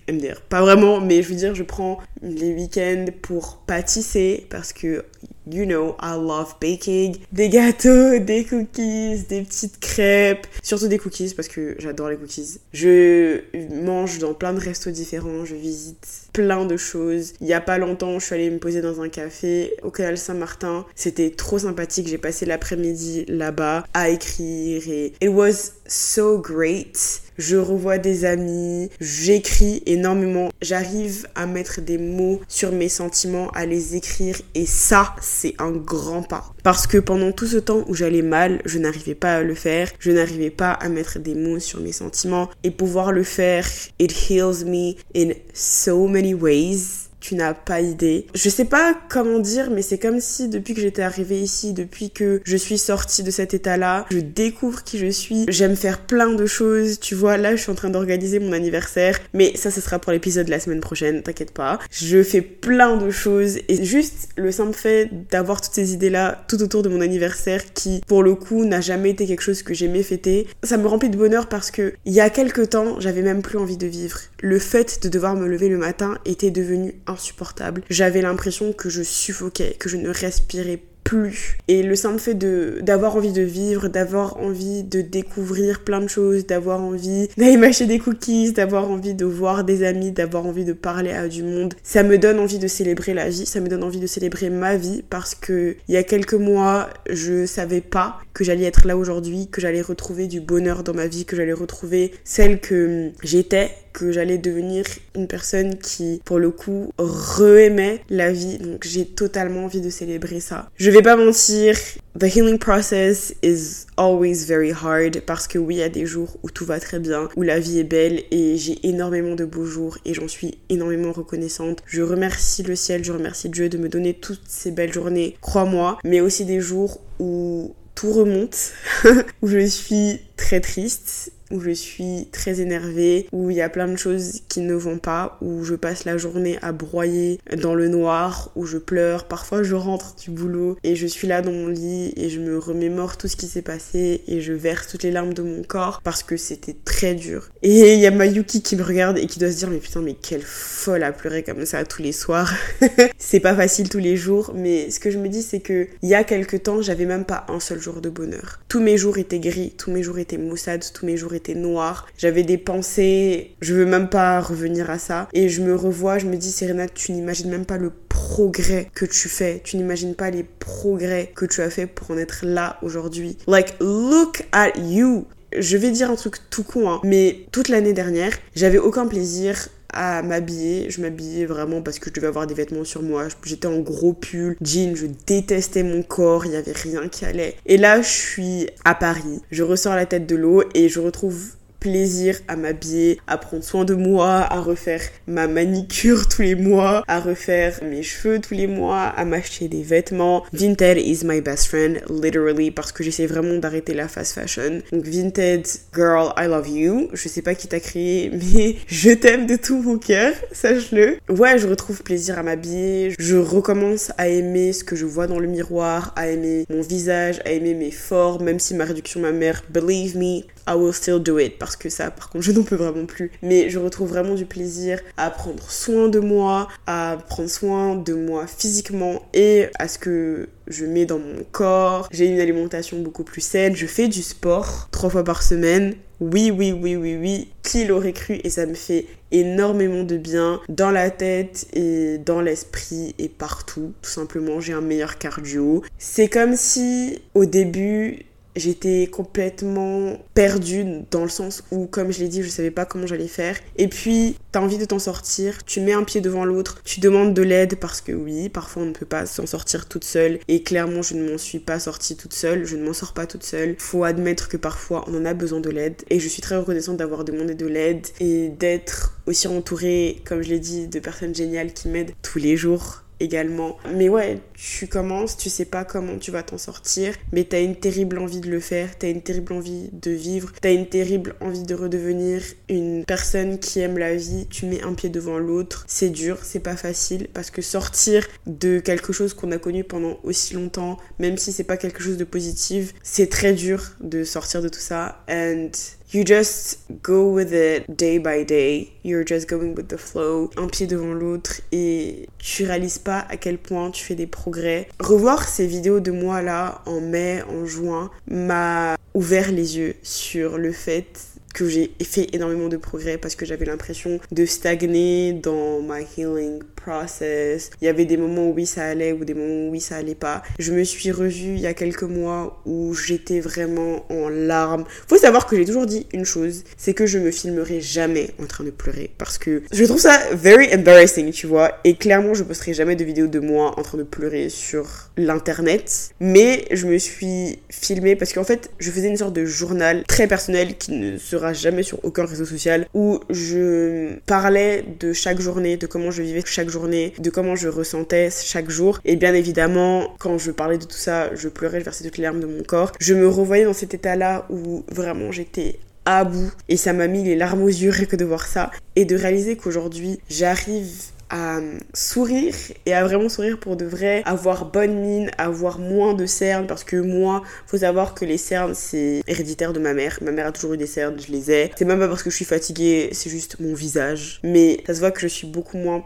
MDR. 0.08 0.40
Pas 0.48 0.60
vraiment, 0.60 1.00
mais 1.00 1.22
je 1.22 1.28
veux 1.28 1.36
dire, 1.36 1.54
je 1.54 1.62
prends 1.62 1.98
les 2.20 2.52
week-ends 2.52 3.06
pour 3.22 3.62
pâtisser 3.66 4.46
parce 4.50 4.72
que 4.72 5.04
You 5.48 5.64
know, 5.64 5.96
I 6.00 6.16
love 6.16 6.56
baking. 6.60 7.18
Des 7.30 7.48
gâteaux, 7.48 8.18
des 8.18 8.44
cookies, 8.44 9.22
des 9.28 9.42
petites 9.42 9.78
crêpes. 9.78 10.46
Surtout 10.62 10.88
des 10.88 10.98
cookies 10.98 11.32
parce 11.34 11.46
que 11.46 11.76
j'adore 11.78 12.08
les 12.08 12.16
cookies. 12.16 12.58
Je 12.72 13.42
mange 13.82 14.18
dans 14.18 14.34
plein 14.34 14.52
de 14.52 14.60
restos 14.60 14.90
différents. 14.90 15.44
Je 15.44 15.54
visite 15.54 16.28
plein 16.32 16.66
de 16.66 16.76
choses. 16.76 17.34
Il 17.40 17.46
y 17.46 17.52
a 17.52 17.60
pas 17.60 17.78
longtemps, 17.78 18.18
je 18.18 18.26
suis 18.26 18.34
allée 18.34 18.50
me 18.50 18.58
poser 18.58 18.80
dans 18.80 19.00
un 19.00 19.08
café 19.08 19.74
au 19.82 19.90
canal 19.90 20.18
Saint-Martin. 20.18 20.84
C'était 20.96 21.30
trop 21.30 21.58
sympathique. 21.58 22.08
J'ai 22.08 22.18
passé 22.18 22.44
l'après-midi 22.44 23.24
là-bas 23.28 23.86
à 23.94 24.08
écrire 24.08 24.82
et 24.88 25.12
it 25.20 25.30
was 25.30 25.75
so 25.88 26.38
great. 26.38 27.22
Je 27.38 27.56
revois 27.56 27.98
des 27.98 28.24
amis, 28.24 28.88
j'écris 28.98 29.82
énormément, 29.84 30.48
j'arrive 30.62 31.26
à 31.34 31.44
mettre 31.44 31.82
des 31.82 31.98
mots 31.98 32.40
sur 32.48 32.72
mes 32.72 32.88
sentiments, 32.88 33.50
à 33.50 33.66
les 33.66 33.94
écrire 33.94 34.40
et 34.54 34.64
ça, 34.64 35.14
c'est 35.20 35.54
un 35.58 35.72
grand 35.72 36.22
pas. 36.22 36.54
Parce 36.62 36.86
que 36.86 36.96
pendant 36.96 37.32
tout 37.32 37.46
ce 37.46 37.58
temps 37.58 37.84
où 37.88 37.94
j'allais 37.94 38.22
mal, 38.22 38.62
je 38.64 38.78
n'arrivais 38.78 39.14
pas 39.14 39.36
à 39.36 39.42
le 39.42 39.54
faire, 39.54 39.90
je 39.98 40.12
n'arrivais 40.12 40.50
pas 40.50 40.72
à 40.72 40.88
mettre 40.88 41.18
des 41.18 41.34
mots 41.34 41.58
sur 41.58 41.80
mes 41.80 41.92
sentiments. 41.92 42.48
Et 42.64 42.70
pouvoir 42.70 43.12
le 43.12 43.22
faire, 43.22 43.66
it 43.98 44.30
heals 44.30 44.64
me 44.64 44.94
in 45.14 45.34
so 45.52 46.08
many 46.08 46.32
ways 46.32 47.05
tu 47.26 47.34
n'as 47.34 47.54
pas 47.54 47.80
idée. 47.80 48.26
Je 48.34 48.48
sais 48.48 48.66
pas 48.66 48.96
comment 49.08 49.40
dire, 49.40 49.70
mais 49.72 49.82
c'est 49.82 49.98
comme 49.98 50.20
si 50.20 50.48
depuis 50.48 50.74
que 50.74 50.80
j'étais 50.80 51.02
arrivée 51.02 51.40
ici, 51.40 51.72
depuis 51.72 52.10
que 52.10 52.40
je 52.44 52.56
suis 52.56 52.78
sortie 52.78 53.24
de 53.24 53.32
cet 53.32 53.52
état-là, 53.52 54.06
je 54.12 54.18
découvre 54.18 54.84
qui 54.84 54.98
je 54.98 55.10
suis. 55.10 55.44
J'aime 55.48 55.74
faire 55.74 55.98
plein 55.98 56.32
de 56.32 56.46
choses. 56.46 57.00
Tu 57.00 57.16
vois, 57.16 57.36
là, 57.36 57.56
je 57.56 57.62
suis 57.62 57.72
en 57.72 57.74
train 57.74 57.90
d'organiser 57.90 58.38
mon 58.38 58.52
anniversaire, 58.52 59.18
mais 59.34 59.56
ça, 59.56 59.72
ce 59.72 59.80
sera 59.80 59.98
pour 59.98 60.12
l'épisode 60.12 60.46
de 60.46 60.52
la 60.52 60.60
semaine 60.60 60.78
prochaine, 60.78 61.24
t'inquiète 61.24 61.50
pas. 61.50 61.80
Je 61.90 62.22
fais 62.22 62.42
plein 62.42 62.96
de 62.96 63.10
choses 63.10 63.58
et 63.68 63.84
juste 63.84 64.28
le 64.36 64.52
simple 64.52 64.76
fait 64.76 65.10
d'avoir 65.28 65.60
toutes 65.60 65.74
ces 65.74 65.94
idées-là 65.94 66.44
tout 66.46 66.62
autour 66.62 66.84
de 66.84 66.88
mon 66.88 67.00
anniversaire 67.00 67.72
qui, 67.74 68.02
pour 68.06 68.22
le 68.22 68.36
coup, 68.36 68.64
n'a 68.64 68.80
jamais 68.80 69.10
été 69.10 69.26
quelque 69.26 69.42
chose 69.42 69.64
que 69.64 69.74
j'aimais 69.74 70.04
fêter, 70.04 70.46
ça 70.62 70.76
me 70.76 70.86
remplit 70.86 71.10
de 71.10 71.16
bonheur 71.16 71.48
parce 71.48 71.72
que 71.72 71.94
il 72.04 72.12
y 72.12 72.20
a 72.20 72.30
quelques 72.30 72.70
temps, 72.70 73.00
j'avais 73.00 73.22
même 73.22 73.42
plus 73.42 73.58
envie 73.58 73.76
de 73.76 73.88
vivre. 73.88 74.20
Le 74.40 74.60
fait 74.60 75.02
de 75.02 75.08
devoir 75.08 75.34
me 75.34 75.48
lever 75.48 75.68
le 75.68 75.78
matin 75.78 76.18
était 76.24 76.52
devenu 76.52 76.94
un 77.08 77.15
insupportable. 77.16 77.82
J'avais 77.90 78.22
l'impression 78.22 78.72
que 78.72 78.88
je 78.88 79.02
suffoquais, 79.02 79.76
que 79.78 79.88
je 79.88 79.96
ne 79.96 80.08
respirais 80.08 80.80
plus. 81.06 81.56
Et 81.68 81.84
le 81.84 81.94
simple 81.94 82.18
fait 82.18 82.34
de 82.34 82.80
d'avoir 82.82 83.16
envie 83.16 83.32
de 83.32 83.42
vivre, 83.42 83.88
d'avoir 83.88 84.38
envie 84.38 84.82
de 84.82 85.00
découvrir 85.00 85.84
plein 85.84 86.00
de 86.00 86.08
choses, 86.08 86.46
d'avoir 86.46 86.80
envie 86.80 87.28
d'aller 87.36 87.56
mâcher 87.56 87.86
des 87.86 88.00
cookies, 88.00 88.52
d'avoir 88.52 88.90
envie 88.90 89.14
de 89.14 89.24
voir 89.24 89.62
des 89.62 89.84
amis, 89.84 90.10
d'avoir 90.10 90.46
envie 90.46 90.64
de 90.64 90.72
parler 90.72 91.12
à 91.12 91.28
du 91.28 91.44
monde, 91.44 91.74
ça 91.84 92.02
me 92.02 92.18
donne 92.18 92.40
envie 92.40 92.58
de 92.58 92.66
célébrer 92.66 93.14
la 93.14 93.28
vie, 93.28 93.46
ça 93.46 93.60
me 93.60 93.68
donne 93.68 93.84
envie 93.84 94.00
de 94.00 94.06
célébrer 94.08 94.50
ma 94.50 94.76
vie 94.76 95.04
parce 95.08 95.36
que 95.36 95.76
il 95.88 95.94
y 95.94 95.96
a 95.96 96.02
quelques 96.02 96.34
mois, 96.34 96.90
je 97.08 97.46
savais 97.46 97.80
pas 97.80 98.18
que 98.34 98.42
j'allais 98.42 98.64
être 98.64 98.86
là 98.86 98.96
aujourd'hui, 98.96 99.48
que 99.48 99.60
j'allais 99.60 99.82
retrouver 99.82 100.26
du 100.26 100.40
bonheur 100.40 100.82
dans 100.82 100.92
ma 100.92 101.06
vie, 101.06 101.24
que 101.24 101.36
j'allais 101.36 101.52
retrouver 101.52 102.12
celle 102.24 102.60
que 102.60 103.12
j'étais 103.22 103.70
que 103.96 104.12
j'allais 104.12 104.36
devenir 104.36 104.84
une 105.14 105.26
personne 105.26 105.78
qui, 105.78 106.20
pour 106.26 106.38
le 106.38 106.50
coup, 106.50 106.92
re-aimait 106.98 108.02
la 108.10 108.30
vie. 108.30 108.58
Donc 108.58 108.84
j'ai 108.86 109.06
totalement 109.06 109.64
envie 109.64 109.80
de 109.80 109.88
célébrer 109.88 110.38
ça. 110.40 110.68
Je 110.76 110.90
vais 110.90 111.00
pas 111.00 111.16
mentir, 111.16 111.74
the 112.18 112.24
healing 112.24 112.58
process 112.58 113.34
is 113.42 113.86
always 113.96 114.44
very 114.46 114.70
hard 114.70 115.22
parce 115.24 115.48
que 115.48 115.58
oui, 115.58 115.76
il 115.76 115.78
y 115.78 115.82
a 115.82 115.88
des 115.88 116.04
jours 116.04 116.36
où 116.42 116.50
tout 116.50 116.66
va 116.66 116.78
très 116.78 116.98
bien, 116.98 117.30
où 117.36 117.42
la 117.42 117.58
vie 117.58 117.78
est 117.78 117.84
belle 117.84 118.22
et 118.30 118.58
j'ai 118.58 118.86
énormément 118.86 119.34
de 119.34 119.46
beaux 119.46 119.64
jours 119.64 119.96
et 120.04 120.12
j'en 120.12 120.28
suis 120.28 120.58
énormément 120.68 121.12
reconnaissante. 121.12 121.82
Je 121.86 122.02
remercie 122.02 122.62
le 122.64 122.76
ciel, 122.76 123.02
je 123.02 123.12
remercie 123.12 123.48
Dieu 123.48 123.70
de 123.70 123.78
me 123.78 123.88
donner 123.88 124.12
toutes 124.12 124.44
ces 124.46 124.72
belles 124.72 124.92
journées, 124.92 125.38
crois-moi, 125.40 125.98
mais 126.04 126.20
aussi 126.20 126.44
des 126.44 126.60
jours 126.60 127.00
où 127.18 127.74
tout 127.94 128.12
remonte, 128.12 128.72
où 129.42 129.48
je 129.48 129.66
suis 129.66 130.20
très 130.36 130.60
triste 130.60 131.32
où 131.50 131.60
je 131.60 131.70
suis 131.70 132.28
très 132.32 132.60
énervée, 132.60 133.28
où 133.32 133.50
il 133.50 133.56
y 133.56 133.62
a 133.62 133.68
plein 133.68 133.88
de 133.88 133.96
choses 133.96 134.42
qui 134.48 134.60
ne 134.60 134.74
vont 134.74 134.98
pas, 134.98 135.38
où 135.40 135.64
je 135.64 135.74
passe 135.74 136.04
la 136.04 136.16
journée 136.16 136.58
à 136.62 136.72
broyer 136.72 137.38
dans 137.56 137.74
le 137.74 137.88
noir, 137.88 138.50
où 138.56 138.66
je 138.66 138.78
pleure. 138.78 139.24
Parfois, 139.24 139.62
je 139.62 139.74
rentre 139.74 140.16
du 140.16 140.30
boulot 140.30 140.76
et 140.82 140.96
je 140.96 141.06
suis 141.06 141.28
là 141.28 141.42
dans 141.42 141.52
mon 141.52 141.68
lit 141.68 142.12
et 142.16 142.28
je 142.30 142.40
me 142.40 142.58
remémore 142.58 143.16
tout 143.16 143.28
ce 143.28 143.36
qui 143.36 143.46
s'est 143.46 143.62
passé 143.62 144.22
et 144.26 144.40
je 144.40 144.52
verse 144.52 144.88
toutes 144.88 145.02
les 145.02 145.10
larmes 145.10 145.34
de 145.34 145.42
mon 145.42 145.62
corps 145.62 146.00
parce 146.02 146.22
que 146.22 146.36
c'était 146.36 146.76
très 146.84 147.14
dur. 147.14 147.48
Et 147.62 147.94
il 147.94 148.00
y 148.00 148.06
a 148.06 148.10
Mayuki 148.10 148.62
qui 148.62 148.76
me 148.76 148.82
regarde 148.82 149.18
et 149.18 149.26
qui 149.26 149.38
doit 149.38 149.50
se 149.50 149.58
dire 149.58 149.70
mais 149.70 149.78
putain 149.78 150.00
mais 150.00 150.14
quelle 150.14 150.42
folle 150.42 151.02
à 151.02 151.12
pleurer 151.12 151.42
comme 151.42 151.64
ça 151.64 151.84
tous 151.84 152.02
les 152.02 152.12
soirs. 152.12 152.52
c'est 153.18 153.40
pas 153.40 153.54
facile 153.54 153.88
tous 153.88 153.98
les 153.98 154.16
jours, 154.16 154.52
mais 154.54 154.90
ce 154.90 155.00
que 155.00 155.10
je 155.10 155.18
me 155.18 155.28
dis 155.28 155.42
c'est 155.42 155.60
que 155.60 155.86
il 156.02 156.08
y 156.08 156.14
a 156.14 156.24
quelques 156.24 156.64
temps, 156.64 156.82
j'avais 156.82 157.06
même 157.06 157.24
pas 157.24 157.46
un 157.48 157.60
seul 157.60 157.80
jour 157.80 158.00
de 158.00 158.08
bonheur. 158.08 158.60
Tous 158.68 158.80
mes 158.80 158.96
jours 158.96 159.18
étaient 159.18 159.38
gris, 159.38 159.74
tous 159.76 159.90
mes 159.90 160.02
jours 160.02 160.18
étaient 160.18 160.25
maussades, 160.32 160.84
tous 160.92 161.06
mes 161.06 161.16
jours 161.16 161.34
était 161.34 161.54
noir. 161.54 162.06
J'avais 162.18 162.42
des 162.42 162.58
pensées, 162.58 163.54
je 163.60 163.74
veux 163.74 163.86
même 163.86 164.08
pas 164.08 164.40
revenir 164.40 164.90
à 164.90 164.98
ça. 164.98 165.28
Et 165.32 165.48
je 165.48 165.62
me 165.62 165.74
revois, 165.74 166.18
je 166.18 166.26
me 166.26 166.36
dis, 166.36 166.50
Serena, 166.50 166.88
tu 166.88 167.12
n'imagines 167.12 167.50
même 167.50 167.66
pas 167.66 167.78
le 167.78 167.92
progrès 168.08 168.90
que 168.94 169.04
tu 169.04 169.28
fais. 169.28 169.60
Tu 169.64 169.76
n'imagines 169.76 170.14
pas 170.14 170.30
les 170.30 170.42
progrès 170.42 171.30
que 171.34 171.46
tu 171.46 171.62
as 171.62 171.70
fait 171.70 171.86
pour 171.86 172.10
en 172.10 172.18
être 172.18 172.40
là 172.42 172.78
aujourd'hui. 172.82 173.38
Like, 173.46 173.74
look 173.80 174.44
at 174.52 174.72
you 174.78 175.26
je 175.58 175.76
vais 175.76 175.90
dire 175.90 176.10
un 176.10 176.16
truc 176.16 176.36
tout 176.50 176.64
con, 176.64 176.90
hein, 176.90 177.00
mais 177.04 177.46
toute 177.52 177.68
l'année 177.68 177.92
dernière, 177.92 178.32
j'avais 178.54 178.78
aucun 178.78 179.06
plaisir 179.06 179.68
à 179.96 180.22
m'habiller. 180.22 180.90
Je 180.90 181.00
m'habillais 181.00 181.46
vraiment 181.46 181.82
parce 181.82 181.98
que 181.98 182.10
je 182.10 182.14
devais 182.14 182.26
avoir 182.26 182.46
des 182.46 182.54
vêtements 182.54 182.84
sur 182.84 183.02
moi. 183.02 183.28
J'étais 183.44 183.66
en 183.66 183.78
gros 183.78 184.12
pull, 184.12 184.56
jean, 184.60 184.94
je 184.94 185.06
détestais 185.26 185.82
mon 185.82 186.02
corps, 186.02 186.46
il 186.46 186.52
y 186.52 186.56
avait 186.56 186.72
rien 186.72 187.08
qui 187.08 187.24
allait. 187.24 187.56
Et 187.66 187.78
là, 187.78 188.02
je 188.02 188.08
suis 188.08 188.70
à 188.84 188.94
Paris. 188.94 189.40
Je 189.50 189.62
ressors 189.62 189.94
la 189.94 190.06
tête 190.06 190.26
de 190.26 190.36
l'eau 190.36 190.62
et 190.74 190.88
je 190.88 191.00
retrouve 191.00 191.56
plaisir 191.86 192.40
à 192.48 192.56
m'habiller, 192.56 193.20
à 193.28 193.38
prendre 193.38 193.62
soin 193.62 193.84
de 193.84 193.94
moi, 193.94 194.44
à 194.50 194.60
refaire 194.60 195.02
ma 195.28 195.46
manicure 195.46 196.26
tous 196.26 196.42
les 196.42 196.56
mois, 196.56 197.04
à 197.06 197.20
refaire 197.20 197.78
mes 197.84 198.02
cheveux 198.02 198.40
tous 198.40 198.54
les 198.54 198.66
mois, 198.66 199.04
à 199.04 199.24
m'acheter 199.24 199.68
des 199.68 199.84
vêtements. 199.84 200.44
Vinted 200.52 200.98
is 200.98 201.20
my 201.24 201.40
best 201.40 201.68
friend, 201.68 202.02
literally, 202.10 202.72
parce 202.72 202.90
que 202.90 203.04
j'essaie 203.04 203.26
vraiment 203.26 203.58
d'arrêter 203.58 203.94
la 203.94 204.08
fast 204.08 204.32
fashion. 204.32 204.80
Donc 204.90 205.04
Vinted, 205.04 205.64
girl, 205.94 206.32
I 206.36 206.48
love 206.48 206.68
you. 206.68 207.08
Je 207.12 207.28
sais 207.28 207.42
pas 207.42 207.54
qui 207.54 207.68
t'a 207.68 207.78
créé, 207.78 208.32
mais 208.54 208.74
je 208.88 209.10
t'aime 209.10 209.46
de 209.46 209.54
tout 209.54 209.80
mon 209.80 209.98
cœur, 209.98 210.32
sache-le. 210.50 211.18
Ouais, 211.28 211.56
je 211.60 211.68
retrouve 211.68 212.02
plaisir 212.02 212.36
à 212.36 212.42
m'habiller. 212.42 213.14
Je 213.16 213.36
recommence 213.36 214.10
à 214.18 214.26
aimer 214.26 214.72
ce 214.72 214.82
que 214.82 214.96
je 214.96 215.06
vois 215.06 215.28
dans 215.28 215.38
le 215.38 215.46
miroir, 215.46 216.12
à 216.16 216.26
aimer 216.26 216.66
mon 216.68 216.80
visage, 216.80 217.38
à 217.44 217.52
aimer 217.52 217.74
mes 217.74 217.92
formes, 217.92 218.42
même 218.42 218.58
si 218.58 218.74
ma 218.74 218.84
réduction 218.84 219.20
mammaire, 219.20 219.62
believe 219.70 220.16
me, 220.16 220.42
I 220.68 220.74
will 220.74 220.92
still 220.92 221.20
do 221.20 221.38
it 221.38 221.58
parce 221.58 221.76
que 221.76 221.88
ça, 221.88 222.10
par 222.10 222.30
contre, 222.30 222.44
je 222.44 222.52
n'en 222.52 222.62
peux 222.62 222.76
vraiment 222.76 223.06
plus. 223.06 223.30
Mais 223.42 223.70
je 223.70 223.78
retrouve 223.78 224.08
vraiment 224.08 224.34
du 224.34 224.46
plaisir 224.46 225.00
à 225.16 225.30
prendre 225.30 225.70
soin 225.70 226.08
de 226.08 226.18
moi, 226.18 226.68
à 226.86 227.18
prendre 227.28 227.50
soin 227.50 227.96
de 227.96 228.14
moi 228.14 228.46
physiquement 228.46 229.22
et 229.32 229.66
à 229.78 229.88
ce 229.88 229.98
que 229.98 230.48
je 230.66 230.84
mets 230.84 231.06
dans 231.06 231.18
mon 231.18 231.44
corps. 231.52 232.08
J'ai 232.10 232.26
une 232.26 232.40
alimentation 232.40 232.98
beaucoup 233.00 233.24
plus 233.24 233.40
saine. 233.40 233.76
Je 233.76 233.86
fais 233.86 234.08
du 234.08 234.22
sport 234.22 234.88
trois 234.90 235.10
fois 235.10 235.24
par 235.24 235.42
semaine. 235.42 235.94
Oui, 236.18 236.50
oui, 236.50 236.72
oui, 236.72 236.96
oui, 236.96 237.16
oui. 237.16 237.48
Qui 237.62 237.84
l'aurait 237.84 238.14
cru 238.14 238.40
Et 238.42 238.50
ça 238.50 238.64
me 238.66 238.74
fait 238.74 239.06
énormément 239.32 240.02
de 240.02 240.16
bien 240.16 240.60
dans 240.68 240.90
la 240.90 241.10
tête 241.10 241.66
et 241.74 242.18
dans 242.18 242.40
l'esprit 242.40 243.14
et 243.18 243.28
partout. 243.28 243.92
Tout 244.00 244.10
simplement, 244.10 244.60
j'ai 244.60 244.72
un 244.72 244.80
meilleur 244.80 245.18
cardio. 245.18 245.82
C'est 245.98 246.28
comme 246.28 246.56
si 246.56 247.20
au 247.34 247.44
début, 247.44 248.24
j'étais 248.56 249.06
complètement 249.06 250.18
perdue 250.34 250.84
dans 251.10 251.22
le 251.22 251.28
sens 251.28 251.62
où, 251.70 251.86
comme 251.86 252.12
je 252.12 252.20
l'ai 252.20 252.28
dit, 252.28 252.42
je 252.42 252.48
savais 252.48 252.70
pas 252.70 252.84
comment 252.84 253.06
j'allais 253.06 253.28
faire. 253.28 253.56
Et 253.76 253.88
puis, 253.88 254.36
t'as 254.52 254.60
envie 254.60 254.78
de 254.78 254.84
t'en 254.84 254.98
sortir, 254.98 255.64
tu 255.64 255.80
mets 255.80 255.92
un 255.92 256.04
pied 256.04 256.20
devant 256.20 256.44
l'autre, 256.44 256.80
tu 256.84 257.00
demandes 257.00 257.34
de 257.34 257.42
l'aide 257.42 257.76
parce 257.76 258.00
que 258.00 258.12
oui, 258.12 258.48
parfois 258.48 258.82
on 258.82 258.86
ne 258.86 258.92
peut 258.92 259.06
pas 259.06 259.26
s'en 259.26 259.46
sortir 259.46 259.86
toute 259.86 260.04
seule. 260.04 260.38
Et 260.48 260.62
clairement, 260.62 261.02
je 261.02 261.14
ne 261.14 261.30
m'en 261.30 261.38
suis 261.38 261.58
pas 261.58 261.78
sortie 261.78 262.16
toute 262.16 262.32
seule, 262.32 262.64
je 262.64 262.76
ne 262.76 262.84
m'en 262.84 262.92
sors 262.92 263.12
pas 263.12 263.26
toute 263.26 263.44
seule. 263.44 263.76
Faut 263.78 264.04
admettre 264.04 264.48
que 264.48 264.56
parfois 264.56 265.04
on 265.08 265.16
en 265.16 265.24
a 265.24 265.34
besoin 265.34 265.60
de 265.60 265.70
l'aide. 265.70 266.02
Et 266.10 266.20
je 266.20 266.28
suis 266.28 266.42
très 266.42 266.56
reconnaissante 266.56 266.96
d'avoir 266.96 267.24
demandé 267.24 267.54
de 267.54 267.66
l'aide 267.66 268.06
et 268.20 268.48
d'être 268.48 269.14
aussi 269.26 269.48
entourée, 269.48 270.22
comme 270.24 270.42
je 270.42 270.48
l'ai 270.48 270.60
dit, 270.60 270.88
de 270.88 270.98
personnes 270.98 271.34
géniales 271.34 271.72
qui 271.72 271.88
m'aident 271.88 272.12
tous 272.22 272.38
les 272.38 272.56
jours 272.56 273.02
également. 273.20 273.76
Mais 273.94 274.08
ouais, 274.08 274.38
tu 274.54 274.86
commences, 274.86 275.36
tu 275.36 275.50
sais 275.50 275.64
pas 275.64 275.84
comment 275.84 276.18
tu 276.18 276.30
vas 276.30 276.42
t'en 276.42 276.58
sortir, 276.58 277.14
mais 277.32 277.44
t'as 277.44 277.62
une 277.62 277.76
terrible 277.76 278.18
envie 278.18 278.40
de 278.40 278.50
le 278.50 278.60
faire, 278.60 278.98
t'as 278.98 279.08
une 279.08 279.22
terrible 279.22 279.52
envie 279.52 279.90
de 279.92 280.10
vivre, 280.10 280.52
t'as 280.60 280.72
une 280.72 280.86
terrible 280.86 281.34
envie 281.40 281.62
de 281.62 281.74
redevenir 281.74 282.42
une 282.68 283.04
personne 283.04 283.58
qui 283.58 283.80
aime 283.80 283.98
la 283.98 284.14
vie, 284.14 284.46
tu 284.48 284.66
mets 284.66 284.82
un 284.82 284.94
pied 284.94 285.08
devant 285.08 285.38
l'autre, 285.38 285.84
c'est 285.88 286.10
dur, 286.10 286.38
c'est 286.42 286.60
pas 286.60 286.76
facile, 286.76 287.28
parce 287.32 287.50
que 287.50 287.62
sortir 287.62 288.26
de 288.46 288.80
quelque 288.80 289.12
chose 289.12 289.34
qu'on 289.34 289.52
a 289.52 289.58
connu 289.58 289.84
pendant 289.84 290.18
aussi 290.22 290.54
longtemps, 290.54 290.98
même 291.18 291.38
si 291.38 291.52
c'est 291.52 291.64
pas 291.64 291.76
quelque 291.76 292.02
chose 292.02 292.16
de 292.16 292.24
positif, 292.24 292.94
c'est 293.02 293.30
très 293.30 293.52
dur 293.52 293.92
de 294.00 294.24
sortir 294.24 294.62
de 294.62 294.68
tout 294.68 294.80
ça, 294.80 295.24
and 295.28 295.70
You 296.16 296.24
just 296.24 296.78
go 297.02 297.28
with 297.28 297.52
it 297.52 297.94
day 297.94 298.16
by 298.16 298.42
day. 298.42 298.90
You're 299.02 299.22
just 299.22 299.50
going 299.50 299.74
with 299.74 299.88
the 299.88 299.98
flow, 299.98 300.48
un 300.56 300.68
pied 300.68 300.86
devant 300.86 301.12
l'autre 301.12 301.60
et 301.72 302.26
tu 302.38 302.64
réalises 302.64 302.96
pas 302.96 303.26
à 303.28 303.36
quel 303.36 303.58
point 303.58 303.90
tu 303.90 304.02
fais 304.02 304.14
des 304.14 304.26
progrès. 304.26 304.88
Revoir 304.98 305.46
ces 305.46 305.66
vidéos 305.66 306.00
de 306.00 306.12
moi 306.12 306.40
là 306.40 306.80
en 306.86 307.02
mai, 307.02 307.42
en 307.42 307.66
juin 307.66 308.10
m'a 308.30 308.96
ouvert 309.12 309.52
les 309.52 309.76
yeux 309.76 309.94
sur 310.02 310.56
le 310.56 310.72
fait 310.72 311.06
que 311.52 311.68
j'ai 311.68 311.90
fait 312.02 312.34
énormément 312.34 312.68
de 312.68 312.78
progrès 312.78 313.18
parce 313.18 313.34
que 313.34 313.44
j'avais 313.44 313.66
l'impression 313.66 314.18
de 314.32 314.46
stagner 314.46 315.34
dans 315.34 315.82
ma 315.82 316.00
healing 316.00 316.62
Il 316.88 317.84
y 317.84 317.88
avait 317.88 318.04
des 318.04 318.16
moments 318.16 318.48
où 318.48 318.52
oui 318.54 318.66
ça 318.66 318.84
allait 318.84 319.12
ou 319.12 319.24
des 319.24 319.34
moments 319.34 319.68
où 319.68 319.70
oui 319.72 319.80
ça 319.80 319.96
allait 319.96 320.14
pas. 320.14 320.42
Je 320.58 320.72
me 320.72 320.84
suis 320.84 321.10
revue 321.10 321.54
il 321.54 321.60
y 321.60 321.66
a 321.66 321.74
quelques 321.74 322.02
mois 322.02 322.60
où 322.64 322.94
j'étais 322.94 323.40
vraiment 323.40 324.04
en 324.10 324.28
larmes. 324.28 324.84
Faut 325.08 325.16
savoir 325.16 325.46
que 325.46 325.56
j'ai 325.56 325.64
toujours 325.64 325.86
dit 325.86 326.06
une 326.12 326.24
chose, 326.24 326.64
c'est 326.76 326.94
que 326.94 327.06
je 327.06 327.18
me 327.18 327.30
filmerai 327.30 327.80
jamais 327.80 328.30
en 328.42 328.46
train 328.46 328.64
de 328.64 328.70
pleurer 328.70 329.10
parce 329.18 329.38
que 329.38 329.62
je 329.72 329.84
trouve 329.84 330.00
ça 330.00 330.20
very 330.32 330.72
embarrassing, 330.74 331.30
tu 331.32 331.46
vois. 331.46 331.72
Et 331.84 331.94
clairement, 331.94 332.34
je 332.34 332.42
posterai 332.42 332.74
jamais 332.74 332.96
de 332.96 333.04
vidéos 333.04 333.26
de 333.26 333.40
moi 333.40 333.74
en 333.78 333.82
train 333.82 333.98
de 333.98 334.02
pleurer 334.02 334.48
sur 334.48 335.10
l'internet. 335.16 336.10
Mais 336.20 336.66
je 336.70 336.86
me 336.86 336.98
suis 336.98 337.58
filmée 337.68 338.16
parce 338.16 338.32
qu'en 338.32 338.44
fait, 338.44 338.70
je 338.78 338.90
faisais 338.90 339.08
une 339.08 339.16
sorte 339.16 339.34
de 339.34 339.44
journal 339.44 340.04
très 340.06 340.26
personnel 340.26 340.76
qui 340.76 340.92
ne 340.92 341.18
sera 341.18 341.52
jamais 341.52 341.82
sur 341.82 342.04
aucun 342.04 342.24
réseau 342.24 342.44
social 342.44 342.86
où 342.94 343.20
je 343.30 344.16
parlais 344.26 344.84
de 345.00 345.12
chaque 345.12 345.40
journée, 345.40 345.76
de 345.76 345.86
comment 345.86 346.10
je 346.10 346.22
vivais 346.22 346.42
chaque 346.44 346.68
journée, 346.68 346.75
de 346.76 347.30
comment 347.30 347.56
je 347.56 347.68
ressentais 347.68 348.28
chaque 348.30 348.70
jour. 348.70 349.00
Et 349.04 349.16
bien 349.16 349.34
évidemment, 349.34 350.14
quand 350.18 350.38
je 350.38 350.50
parlais 350.50 350.78
de 350.78 350.84
tout 350.84 350.96
ça, 350.96 351.34
je 351.34 351.48
pleurais, 351.48 351.80
je 351.80 351.84
versais 351.84 352.04
toutes 352.04 352.18
les 352.18 352.24
larmes 352.24 352.40
de 352.40 352.46
mon 352.46 352.62
corps. 352.62 352.92
Je 353.00 353.14
me 353.14 353.28
revoyais 353.28 353.64
dans 353.64 353.72
cet 353.72 353.94
état-là 353.94 354.46
où 354.50 354.84
vraiment 354.90 355.32
j'étais 355.32 355.78
à 356.04 356.24
bout 356.24 356.52
et 356.68 356.76
ça 356.76 356.92
m'a 356.92 357.08
mis 357.08 357.24
les 357.24 357.34
larmes 357.34 357.62
aux 357.62 357.68
yeux 357.68 357.90
rien 357.90 358.06
que 358.06 358.16
de 358.16 358.24
voir 358.24 358.46
ça 358.46 358.70
et 358.94 359.04
de 359.04 359.16
réaliser 359.16 359.56
qu'aujourd'hui 359.56 360.20
j'arrive 360.30 360.86
à 361.30 361.58
sourire 361.92 362.54
et 362.86 362.94
à 362.94 363.04
vraiment 363.04 363.28
sourire 363.28 363.58
pour 363.58 363.76
de 363.76 363.84
vrai, 363.84 364.22
avoir 364.26 364.70
bonne 364.70 365.00
mine, 365.00 365.30
avoir 365.38 365.78
moins 365.78 366.14
de 366.14 366.26
cernes 366.26 366.66
parce 366.66 366.84
que 366.84 366.96
moi, 366.96 367.42
faut 367.66 367.78
savoir 367.78 368.14
que 368.14 368.24
les 368.24 368.38
cernes 368.38 368.74
c'est 368.74 369.22
héréditaire 369.26 369.72
de 369.72 369.80
ma 369.80 369.92
mère. 369.92 370.18
Ma 370.22 370.30
mère 370.30 370.46
a 370.46 370.52
toujours 370.52 370.74
eu 370.74 370.76
des 370.76 370.86
cernes, 370.86 371.16
je 371.18 371.32
les 371.32 371.50
ai. 371.50 371.72
C'est 371.76 371.84
même 371.84 371.98
pas 371.98 372.08
parce 372.08 372.22
que 372.22 372.30
je 372.30 372.36
suis 372.36 372.44
fatiguée, 372.44 373.08
c'est 373.12 373.30
juste 373.30 373.58
mon 373.60 373.74
visage. 373.74 374.40
Mais 374.44 374.82
ça 374.86 374.94
se 374.94 375.00
voit 375.00 375.10
que 375.10 375.20
je 375.20 375.26
suis 375.26 375.46
beaucoup 375.46 375.78
moins 375.78 376.04